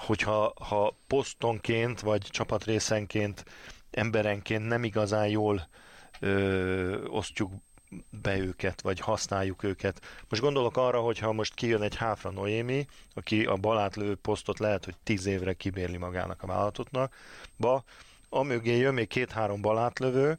hogyha 0.06 0.52
ha 0.58 0.96
posztonként 1.06 2.00
vagy 2.00 2.20
csapatrészenként, 2.20 3.44
emberenként 3.90 4.66
nem 4.66 4.84
igazán 4.84 5.28
jól 5.28 5.68
ö, 6.20 7.04
osztjuk 7.06 7.52
be 8.22 8.38
őket, 8.38 8.80
vagy 8.80 9.00
használjuk 9.00 9.62
őket. 9.62 10.00
Most 10.28 10.42
gondolok 10.42 10.76
arra, 10.76 11.00
hogy 11.00 11.18
ha 11.18 11.32
most 11.32 11.54
kijön 11.54 11.82
egy 11.82 11.96
Háfra 11.96 12.30
Noémi, 12.30 12.86
aki 13.14 13.44
a 13.44 13.56
balátlő 13.56 14.14
posztot 14.14 14.58
lehet, 14.58 14.84
hogy 14.84 14.94
tíz 15.02 15.26
évre 15.26 15.52
kibérli 15.52 15.96
magának 15.96 16.42
a 16.42 16.46
vállalatotnak, 16.46 17.14
ba, 17.56 17.84
amögé 18.28 18.76
jön 18.76 18.94
még 18.94 19.08
két-három 19.08 19.60
balátlövő, 19.60 20.38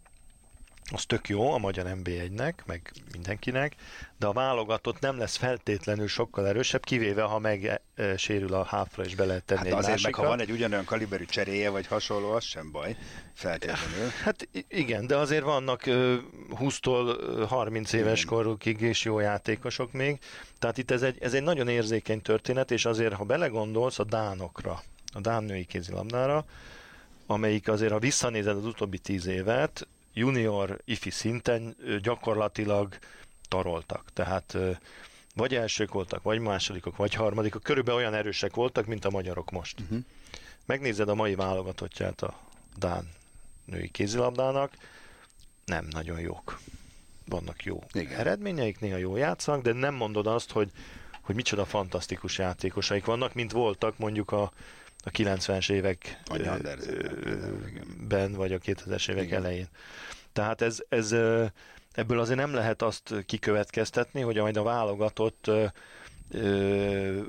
az 0.92 1.06
tök 1.06 1.30
jó 1.30 1.52
a 1.54 1.58
magyar 1.58 1.86
NB1-nek, 1.86 2.54
meg 2.66 2.92
mindenkinek, 3.12 3.76
de 4.18 4.28
a 4.28 4.32
válogatott 4.32 5.00
nem 5.00 5.18
lesz 5.18 5.36
feltétlenül 5.36 6.08
sokkal 6.08 6.48
erősebb, 6.48 6.84
kivéve 6.84 7.22
ha 7.22 7.40
megsérül 7.40 8.54
a 8.54 8.64
háfra 8.64 9.04
és 9.04 9.16
be 9.16 9.26
lehet 9.26 9.44
tenni 9.44 9.60
hát 9.60 9.68
egy 9.68 9.74
azért 9.74 9.90
másikat. 9.90 10.12
meg, 10.12 10.24
ha 10.24 10.30
van 10.30 10.40
egy 10.40 10.52
ugyanolyan 10.52 10.86
kaliberű 10.86 11.26
cseréje, 11.26 11.70
vagy 11.70 11.88
hasonló, 11.88 12.32
az 12.32 12.44
sem 12.44 12.72
baj, 12.72 12.96
feltétlenül. 13.34 14.10
Hát 14.24 14.48
igen, 14.68 15.08
de 15.08 15.16
azért 15.16 15.44
vannak 15.44 15.82
20-tól 15.86 17.46
30 17.48 17.94
éves 17.94 18.24
igen. 18.24 18.34
korukig 18.34 18.82
is 18.82 19.04
jó 19.04 19.20
játékosok 19.20 19.92
még, 19.92 20.20
tehát 20.60 20.78
itt 20.78 20.92
ez 20.92 21.02
egy, 21.02 21.18
ez 21.20 21.34
egy 21.34 21.44
nagyon 21.44 21.68
érzékeny 21.68 22.22
történet, 22.22 22.72
és 22.72 22.86
azért, 22.86 23.14
ha 23.14 23.24
belegondolsz 23.24 24.00
a 24.00 24.04
dánokra, 24.04 24.82
a 25.14 25.20
dán 25.20 25.44
női 25.44 25.66
kézilabdára, 25.66 26.46
amelyik 27.26 27.68
azért, 27.68 27.92
ha 27.92 28.00
visszanézed 28.00 28.58
az 28.58 28.66
utóbbi 28.66 28.98
tíz 28.98 29.26
évet, 29.26 29.88
junior, 30.18 30.82
ifi 30.86 31.10
szinten 31.10 31.76
gyakorlatilag 32.02 32.98
taroltak. 33.48 34.04
Tehát 34.14 34.58
vagy 35.36 35.56
elsők 35.56 35.92
voltak, 35.92 36.24
vagy 36.24 36.40
másodikok, 36.40 36.96
vagy 36.96 37.14
harmadikok. 37.14 37.64
Körülbelül 37.64 38.00
olyan 38.00 38.14
erősek 38.14 38.56
voltak, 38.56 38.86
mint 38.86 39.06
a 39.06 39.10
magyarok 39.10 39.52
most. 39.52 39.80
Uh-huh. 39.80 40.00
Megnézed 40.66 41.10
a 41.10 41.16
mai 41.16 41.36
válogatottját 41.36 42.22
a 42.22 42.40
Dán 42.78 43.10
női 43.66 43.90
kézilabdának, 43.90 44.74
nem 45.66 45.88
nagyon 45.92 46.20
jók. 46.20 46.60
Vannak 47.26 47.64
jó 47.64 47.84
Igen. 47.92 48.20
eredményeik, 48.20 48.80
néha 48.80 48.98
jó 48.98 49.16
játszanak, 49.16 49.62
de 49.62 49.74
nem 49.74 49.94
mondod 49.94 50.28
azt, 50.28 50.52
hogy 50.52 50.72
hogy 51.22 51.36
micsoda 51.36 51.66
fantasztikus 51.66 52.38
játékosaik 52.38 53.06
vannak, 53.06 53.34
mint 53.34 53.52
voltak 53.52 53.98
mondjuk 53.98 54.32
a, 54.32 54.52
a 55.04 55.10
90-es 55.10 55.72
években, 55.72 56.02
vagy 58.34 58.54
a 58.54 58.58
2000-es 58.60 59.10
évek 59.10 59.24
igen. 59.24 59.44
elején. 59.44 59.68
Tehát 60.34 60.62
ez, 60.62 60.80
ez 60.90 61.16
ebből 61.92 62.20
azért 62.20 62.40
nem 62.40 62.54
lehet 62.54 62.82
azt 62.82 63.14
kikövetkeztetni, 63.26 64.22
hogy 64.22 64.36
majd 64.36 64.58
a 64.58 64.64
válogatott 64.64 65.52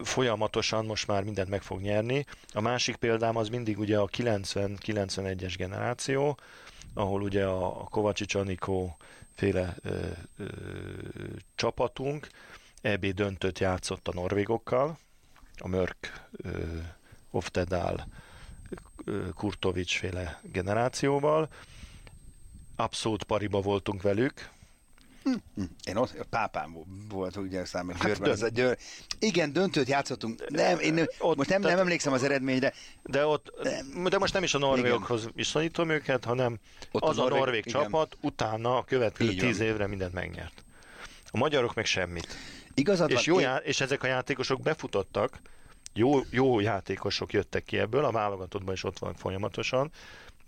folyamatosan 0.03 0.87
most 0.87 1.07
már 1.07 1.23
mindent 1.25 1.49
meg 1.49 1.63
fog 1.63 1.81
nyerni. 1.81 2.25
A 2.53 2.61
másik 2.61 2.97
példám 2.97 3.37
az 3.37 3.49
mindig 3.49 3.79
ugye 3.79 3.99
a 3.99 4.07
90-91-es 4.07 5.55
generáció, 5.57 6.39
ahol 6.95 7.23
ugye 7.23 7.45
a 7.45 7.71
Kovacsics 7.85 8.35
Anikó 8.35 8.97
féle 9.35 9.77
ö, 9.83 9.97
ö, 10.39 10.45
csapatunk 11.55 12.29
EB 12.81 13.07
döntött 13.07 13.59
játszott 13.59 14.09
a 14.09 14.13
norvégokkal, 14.15 14.99
a 15.59 15.69
Mörk, 15.69 16.29
Oftedal, 17.31 18.09
Kurtovics 19.35 19.99
féle 19.99 20.41
generációval. 20.43 21.49
Abszolút 22.77 23.23
pariba 23.23 23.61
voltunk 23.61 24.03
velük, 24.03 24.51
én 25.85 25.97
ott, 25.97 26.27
pápám 26.31 26.77
volt, 27.09 27.37
ugye 27.37 27.65
számít 27.65 27.97
hát 27.97 28.07
Győrben, 28.07 28.31
ez 28.31 28.43
a 28.43 28.49
Győr. 28.49 28.79
Igen, 29.19 29.53
döntőt 29.53 29.89
játszottunk. 29.89 30.49
Nem, 30.49 30.79
én 30.79 31.07
ott, 31.19 31.37
most 31.37 31.49
nem, 31.49 31.61
nem 31.61 31.79
emlékszem 31.79 32.13
az 32.13 32.23
eredményre. 32.23 32.73
De 33.03 33.27
ott, 33.27 33.53
de 34.09 34.19
most 34.19 34.33
nem 34.33 34.43
is 34.43 34.55
a 34.55 34.59
norvégokhoz 34.59 35.21
igen. 35.21 35.33
viszonyítom 35.35 35.91
őket, 35.91 36.25
hanem 36.25 36.59
ott 36.91 37.03
az 37.03 37.19
a 37.19 37.21
norvég, 37.21 37.39
norvég 37.39 37.67
igen. 37.67 37.83
csapat 37.83 38.17
utána 38.21 38.77
a 38.77 38.85
következő 38.85 39.31
Így 39.31 39.39
tíz 39.39 39.59
van. 39.59 39.67
évre 39.67 39.87
mindent 39.87 40.13
megnyert. 40.13 40.63
A 41.31 41.37
magyarok 41.37 41.75
meg 41.75 41.85
semmit. 41.85 42.37
Igazad 42.75 43.11
és, 43.11 43.15
van, 43.15 43.25
jó 43.27 43.41
én... 43.41 43.47
já- 43.47 43.65
és 43.65 43.81
ezek 43.81 44.03
a 44.03 44.07
játékosok 44.07 44.63
befutottak, 44.63 45.41
jó, 45.93 46.21
jó 46.31 46.61
játékosok 46.61 47.33
jöttek 47.33 47.65
ki 47.65 47.79
ebből, 47.79 48.05
a 48.05 48.11
válogatottban 48.11 48.75
is 48.75 48.85
ott 48.85 48.99
vannak 48.99 49.19
folyamatosan, 49.19 49.91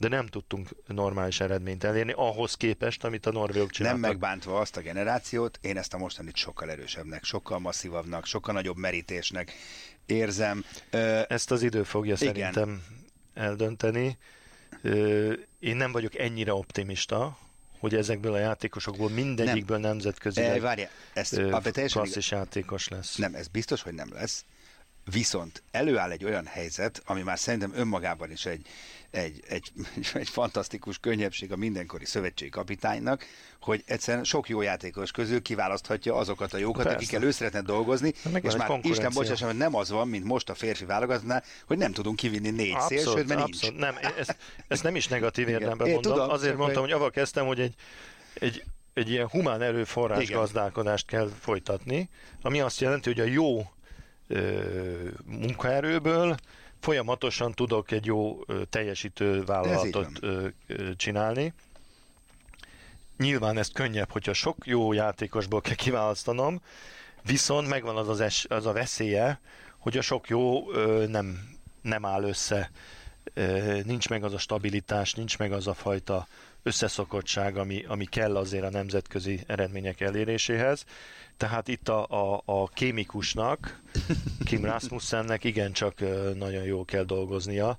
de 0.01 0.09
nem 0.09 0.26
tudtunk 0.26 0.68
normális 0.86 1.41
eredményt 1.41 1.84
elérni 1.84 2.12
ahhoz 2.16 2.55
képest, 2.55 3.05
amit 3.05 3.26
a 3.26 3.32
norvégok 3.32 3.70
csináltak. 3.70 4.01
Nem 4.01 4.11
megbántva 4.11 4.59
azt 4.59 4.76
a 4.76 4.80
generációt, 4.80 5.59
én 5.62 5.76
ezt 5.76 5.95
a 5.95 5.99
mostanit 5.99 6.36
sokkal 6.36 6.70
erősebbnek, 6.70 7.24
sokkal 7.24 7.59
masszívabbnak, 7.59 8.26
sokkal 8.26 8.55
nagyobb 8.55 8.76
merítésnek 8.76 9.53
érzem. 10.07 10.64
Ezt 11.28 11.51
az 11.51 11.62
idő 11.62 11.82
fogja 11.82 12.14
igen. 12.20 12.26
szerintem 12.26 12.82
eldönteni. 13.34 14.18
Én 15.59 15.76
nem 15.76 15.93
vagyok 15.93 16.18
ennyire 16.18 16.55
optimista, 16.55 17.38
hogy 17.78 17.95
ezekből 17.95 18.32
a 18.32 18.38
játékosokból 18.38 19.11
mindegyikből 19.11 19.78
nem. 19.78 19.91
nemzetközi 19.91 20.41
e, 20.41 20.61
várja, 20.61 20.88
ezt, 21.12 21.41
klasszis 21.72 22.30
játékos 22.30 22.88
lesz. 22.88 23.16
Nem, 23.16 23.34
ez 23.34 23.49
biztos, 23.49 23.82
hogy 23.82 23.95
nem 23.95 24.12
lesz. 24.12 24.45
Viszont 25.11 25.62
előáll 25.70 26.11
egy 26.11 26.24
olyan 26.24 26.46
helyzet, 26.46 27.02
ami 27.04 27.22
már 27.22 27.38
szerintem 27.38 27.72
önmagában 27.74 28.30
is 28.30 28.46
egy, 28.46 28.66
egy, 29.11 29.42
egy, 29.48 29.72
egy 30.14 30.28
fantasztikus 30.28 30.98
könnyebbség 30.98 31.52
a 31.52 31.56
mindenkori 31.56 32.04
szövetségi 32.04 32.50
kapitánynak, 32.50 33.26
hogy 33.61 33.82
egyszerűen 33.86 34.24
sok 34.24 34.48
jó 34.48 34.61
játékos 34.62 35.11
közül 35.11 35.42
kiválaszthatja 35.42 36.14
azokat 36.14 36.52
a 36.52 36.58
jókat, 36.58 36.82
Persze. 36.82 36.96
akikkel 36.98 37.22
ő 37.22 37.30
szeretne 37.30 37.61
dolgozni, 37.61 38.14
Meg 38.32 38.44
és 38.44 38.56
már 38.56 38.80
Isten 38.82 39.12
bocsássa, 39.14 39.46
hogy 39.46 39.56
nem 39.56 39.74
az 39.74 39.90
van, 39.90 40.08
mint 40.08 40.24
most 40.24 40.50
a 40.50 40.54
férfi 40.54 40.84
válogatottnál, 40.84 41.44
hogy 41.66 41.78
nem 41.78 41.92
tudunk 41.92 42.16
kivinni 42.16 42.50
négy 42.50 42.72
abszolút, 42.72 43.04
szélsőt, 43.04 43.26
mert 43.26 43.40
abszolút. 43.40 43.78
nincs. 43.78 43.92
Nem, 43.92 44.12
ezt, 44.18 44.36
ezt 44.68 44.82
nem 44.82 44.96
is 44.96 45.08
negatív 45.08 45.48
érdemben 45.48 45.90
mondom. 45.90 46.12
Tudom, 46.12 46.30
Azért 46.30 46.56
mondtam, 46.56 46.82
hogy 46.82 46.92
avval 46.92 47.11
kezdtem, 47.11 47.46
hogy 47.46 47.61
egy, 47.61 47.74
egy 48.34 48.64
egy 48.94 49.11
ilyen 49.11 49.28
humán 49.28 49.62
erőforrás 49.62 50.22
Igen. 50.22 50.38
gazdálkodást 50.38 51.06
kell 51.06 51.30
folytatni, 51.40 52.08
ami 52.42 52.61
azt 52.61 52.80
jelenti, 52.80 53.08
hogy 53.08 53.20
a 53.20 53.24
jó 53.24 53.70
munkaerőből 55.24 56.37
folyamatosan 56.81 57.53
tudok 57.53 57.91
egy 57.91 58.07
jó 58.07 58.45
teljesítő 58.70 59.45
vállalatot 59.45 60.20
csinálni. 60.97 61.53
Nyilván 63.16 63.59
ez 63.59 63.72
könnyebb, 63.72 64.11
hogyha 64.11 64.33
sok 64.33 64.57
jó 64.66 64.93
játékosból 64.93 65.61
kell 65.61 65.74
kiválasztanom, 65.74 66.61
viszont 67.22 67.68
megvan 67.68 67.97
az, 67.97 68.09
az, 68.09 68.20
es, 68.20 68.47
az 68.49 68.66
a 68.66 68.72
veszélye, 68.72 69.41
hogy 69.78 69.97
a 69.97 70.03
sok 70.03 70.28
jó 70.28 70.72
ö, 70.72 71.07
nem, 71.09 71.57
nem 71.83 72.05
áll 72.05 72.22
össze, 72.22 72.70
ö, 73.35 73.78
nincs 73.85 74.09
meg 74.09 74.24
az 74.24 74.35
a 74.35 74.39
stabilitás, 74.39 75.14
nincs 75.14 75.39
meg 75.39 75.53
az 75.53 75.66
a 75.66 75.74
fajta 75.74 76.26
összeszokottság, 76.62 77.56
ami, 77.56 77.84
ami 77.88 78.04
kell 78.04 78.36
azért 78.36 78.64
a 78.64 78.70
nemzetközi 78.70 79.40
eredmények 79.46 80.00
eléréséhez. 80.00 80.84
Tehát 81.36 81.68
itt 81.68 81.88
a, 81.88 82.06
a, 82.06 82.42
a 82.44 82.68
kémikusnak, 82.68 83.80
Kim 84.44 84.64
Rasmussennek 84.64 85.44
igencsak 85.44 85.98
nagyon 86.34 86.64
jól 86.64 86.84
kell 86.84 87.04
dolgoznia, 87.04 87.78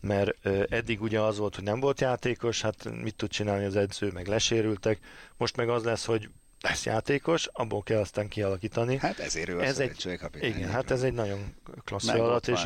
mert 0.00 0.46
eddig 0.70 1.02
ugye 1.02 1.20
az 1.20 1.38
volt, 1.38 1.54
hogy 1.54 1.64
nem 1.64 1.80
volt 1.80 2.00
játékos, 2.00 2.60
hát 2.60 2.90
mit 3.02 3.14
tud 3.14 3.30
csinálni 3.30 3.64
az 3.64 3.76
edző, 3.76 4.10
meg 4.12 4.26
lesérültek, 4.26 4.98
most 5.36 5.56
meg 5.56 5.68
az 5.68 5.84
lesz, 5.84 6.04
hogy 6.04 6.28
lesz 6.60 6.84
játékos, 6.84 7.48
abból 7.52 7.82
kell 7.82 8.00
aztán 8.00 8.28
kialakítani. 8.28 8.98
Hát 8.98 9.18
ezért 9.18 9.48
ő 9.48 9.62
ez 9.62 9.78
egy, 9.78 10.18
Igen, 10.40 10.70
hát 10.70 10.90
ez 10.90 11.02
egy 11.02 11.12
nagyon 11.12 11.54
klassz 11.84 12.08
alatt, 12.08 12.48
és, 12.48 12.60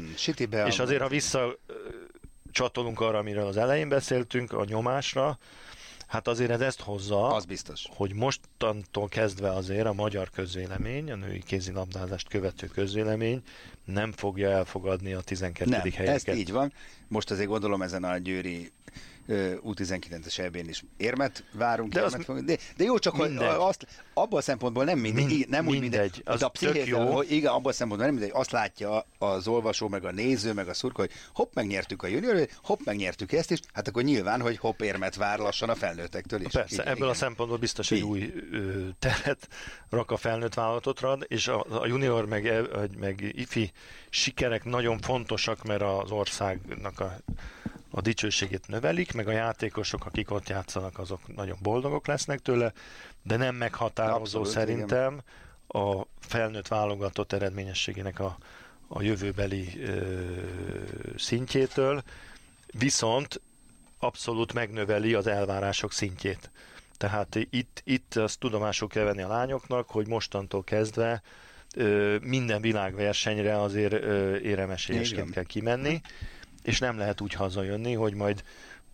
és 0.67 0.79
azért, 0.79 1.01
ha 1.01 1.09
vissza 1.09 1.59
csatolunk 2.51 3.01
arra, 3.01 3.19
amiről 3.19 3.47
az 3.47 3.57
elején 3.57 3.89
beszéltünk, 3.89 4.53
a 4.53 4.65
nyomásra, 4.65 5.39
Hát 6.09 6.29
azért 6.29 6.51
ez 6.51 6.61
ezt 6.61 6.81
hozza, 6.81 7.27
az 7.35 7.45
biztos. 7.45 7.87
hogy 7.91 8.15
mostantól 8.15 9.09
kezdve 9.09 9.51
azért 9.51 9.87
a 9.87 9.93
magyar 9.93 10.31
közvélemény, 10.31 11.11
a 11.11 11.15
női 11.15 11.43
kézilabdázást 11.43 12.29
követő 12.29 12.67
közvélemény 12.67 13.43
nem 13.85 14.13
fogja 14.13 14.51
elfogadni 14.51 15.13
a 15.13 15.21
12. 15.21 15.71
nem, 15.71 15.81
helyeket. 15.81 16.29
ez 16.29 16.37
így 16.37 16.53
van. 16.53 16.73
Most 17.09 17.31
azért 17.31 17.49
gondolom 17.49 17.83
ezen 17.83 18.05
a 18.05 18.19
győri 18.19 18.73
U19-es 19.29 20.39
ebén 20.39 20.69
is 20.69 20.85
érmet 20.97 21.45
várunk, 21.53 21.93
de, 21.93 22.01
érmet 22.01 22.25
fogunk, 22.25 22.47
de, 22.47 22.57
de 22.77 22.85
jó, 22.85 22.99
csak 22.99 23.15
hogy 23.15 23.37
azt, 23.37 23.87
abban 24.15 24.39
a 24.39 24.43
szempontból 24.43 24.85
nem 24.85 24.99
mindegy, 24.99 25.25
Mind, 25.25 25.49
nem 25.49 25.67
úgy 25.67 25.81
mindegy, 25.81 26.01
mindegy. 26.01 26.23
Az 26.25 26.43
a 26.43 26.49
pszichés, 26.49 26.87
jó. 26.87 27.13
Hogy 27.13 27.33
igen, 27.33 27.53
abban 27.53 27.73
a 27.73 27.75
szempontból 27.75 28.11
nem 28.11 28.19
mindegy, 28.19 28.41
azt 28.41 28.51
látja 28.51 29.07
az 29.19 29.49
olvasó, 29.49 29.89
meg 29.89 30.05
a 30.05 30.11
néző, 30.11 30.53
meg 30.53 30.69
a 30.69 30.75
szurka, 30.75 31.01
hogy 31.01 31.11
hopp, 31.35 31.55
megnyertük 31.55 32.03
a 32.03 32.07
junior, 32.07 32.49
hopp, 32.63 32.79
megnyertük 32.85 33.33
ezt 33.33 33.51
is, 33.51 33.61
hát 33.73 33.89
akkor 33.89 34.03
nyilván, 34.03 34.41
hogy 34.41 34.59
hopp, 34.59 34.81
érmet 34.81 35.15
vár 35.15 35.39
lassan 35.39 35.69
a 35.69 35.75
felnőttektől 35.75 36.41
is. 36.41 36.53
Persze, 36.53 36.75
igen, 36.75 36.87
ebből 36.87 36.97
igen. 36.97 37.09
a 37.09 37.15
szempontból 37.15 37.59
biztos 37.59 37.91
egy 37.91 38.03
új 38.03 38.33
ö, 38.53 38.89
teret 38.99 39.49
rak 39.91 40.11
a 40.11 40.17
felnőtt 40.17 40.55
vállalatotra, 40.55 41.19
és 41.27 41.49
a, 41.49 41.81
a 41.81 41.87
junior 41.87 42.27
meg, 42.27 42.47
e, 42.47 42.63
meg 42.99 43.33
ifi 43.37 43.73
sikerek 44.11 44.65
nagyon 44.65 44.99
fontosak, 44.99 45.65
mert 45.65 45.83
az 45.83 46.11
országnak 46.11 47.01
a 47.01 47.17
a 47.91 48.01
dicsőségét 48.01 48.69
növelik, 48.69 49.13
meg 49.13 49.29
a 49.29 49.33
játékosok, 49.33 50.07
akik 50.07 50.31
ott 50.31 50.49
játszanak, 50.49 50.99
azok 50.99 51.35
nagyon 51.37 51.59
boldogok 51.63 52.07
lesznek 52.07 52.39
tőle, 52.39 52.73
de 53.23 53.37
nem 53.37 53.55
meghatározó 53.55 54.21
Abszolút, 54.21 54.49
szerintem 54.49 55.13
igen. 55.69 55.83
a 55.85 56.07
felnőtt 56.21 56.69
válogatott 56.69 57.33
eredményességének 57.33 58.21
a, 58.21 58.39
a 58.89 59.03
jövőbeli 59.03 59.83
ö, 59.83 60.23
szintjétől, 61.17 62.03
viszont 62.79 63.41
abszolút 63.99 64.53
megnöveli 64.53 65.15
az 65.15 65.27
elvárások 65.27 65.93
szintjét. 65.93 66.51
Tehát 66.97 67.39
itt, 67.51 67.83
itt 67.85 68.15
azt 68.17 68.39
tudomásul 68.39 68.89
kell 68.89 69.05
venni 69.05 69.23
a 69.23 69.29
lányoknak, 69.29 69.91
hogy 69.91 70.07
mostantól 70.07 70.65
kezdve 70.65 71.23
ö, 71.75 72.17
minden 72.23 72.61
világversenyre 72.61 73.61
azért 73.61 73.93
ö, 73.93 74.37
éremesélyeként 74.37 75.31
kell 75.31 75.45
kimenni, 75.45 76.01
és 76.69 76.79
nem 76.79 76.99
lehet 76.99 77.21
úgy 77.21 77.33
hazajönni, 77.33 77.95
hogy 77.95 78.15
majd 78.15 78.43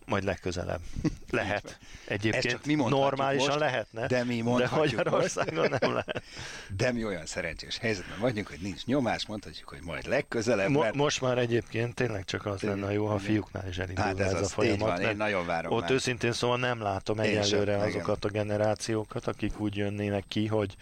majd 0.06 0.24
legközelebb. 0.24 0.80
Lehet. 1.30 1.78
Egyébként 2.04 2.44
csak 2.44 2.64
mi 2.64 2.74
normálisan 2.74 3.46
most, 3.46 3.58
lehetne, 3.58 4.06
de, 4.06 4.24
mi 4.24 4.42
de 4.42 4.68
Magyarországon 4.70 5.76
nem 5.80 5.92
lehet. 5.92 6.22
De 6.76 6.92
mi 6.92 7.04
olyan 7.04 7.26
szerencsés 7.26 7.78
helyzetben 7.78 8.18
vagyunk, 8.20 8.48
hogy 8.48 8.58
nincs 8.60 8.84
nyomás, 8.84 9.26
mondhatjuk, 9.26 9.68
hogy 9.68 9.78
majd 9.82 10.06
legközelebb. 10.06 10.70
Mo- 10.70 10.82
mert... 10.82 10.94
Most 10.94 11.20
már 11.20 11.38
egyébként 11.38 11.94
tényleg 11.94 12.24
csak 12.24 12.46
az 12.46 12.60
lenne 12.60 12.92
jó, 12.92 13.06
ha 13.06 13.14
a 13.14 13.18
fiúknál 13.18 13.68
is 13.68 13.78
elindul 13.78 14.04
hát 14.04 14.20
ez, 14.20 14.32
ez 14.32 14.40
az, 14.40 14.46
a 14.46 14.48
folyamat. 14.48 14.88
Van, 14.88 15.00
én 15.00 15.16
nagyon 15.16 15.46
várom 15.46 15.72
Ott 15.72 15.80
már. 15.80 15.90
őszintén 15.90 16.32
szóval 16.32 16.58
nem 16.58 16.80
látom 16.82 17.20
egyelőre 17.20 17.72
sem, 17.72 17.86
azokat 17.86 18.24
igen. 18.24 18.42
a 18.42 18.44
generációkat, 18.44 19.26
akik 19.26 19.60
úgy 19.60 19.76
jönnének 19.76 20.24
ki, 20.28 20.46
hogy, 20.46 20.74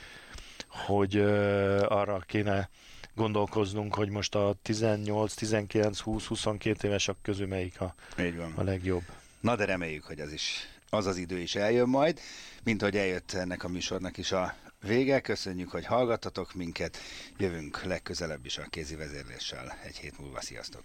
hogy 0.68 1.16
uh, 1.16 1.84
arra 1.88 2.18
kéne 2.26 2.68
gondolkoznunk, 3.14 3.94
hogy 3.94 4.08
most 4.08 4.34
a 4.34 4.54
18, 4.62 5.34
19, 5.34 5.98
20, 5.98 6.26
22 6.26 6.88
évesek 6.88 7.16
közül 7.22 7.46
melyik 7.46 7.80
a, 7.80 7.94
Így 8.20 8.36
van. 8.36 8.52
a 8.56 8.62
legjobb. 8.62 9.02
Na 9.40 9.56
de 9.56 9.64
reméljük, 9.64 10.04
hogy 10.04 10.20
az 10.20 10.32
is 10.32 10.66
az 10.90 11.06
az 11.06 11.16
idő 11.16 11.38
is 11.38 11.54
eljön 11.54 11.88
majd, 11.88 12.20
mint 12.62 12.82
hogy 12.82 12.96
eljött 12.96 13.32
ennek 13.32 13.64
a 13.64 13.68
műsornak 13.68 14.18
is 14.18 14.32
a 14.32 14.54
vége. 14.80 15.20
Köszönjük, 15.20 15.70
hogy 15.70 15.86
hallgattatok 15.86 16.54
minket. 16.54 16.96
Jövünk 17.38 17.82
legközelebb 17.82 18.44
is 18.44 18.58
a 18.58 18.66
kézi 18.70 18.94
vezérléssel 18.94 19.78
egy 19.84 19.96
hét 19.96 20.18
múlva. 20.18 20.40
Sziasztok! 20.40 20.82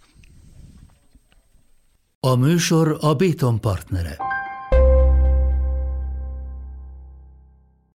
A 2.19 2.35
műsor 2.35 2.97
a 3.01 3.13
Béton 3.15 3.61
partnere. 3.61 4.17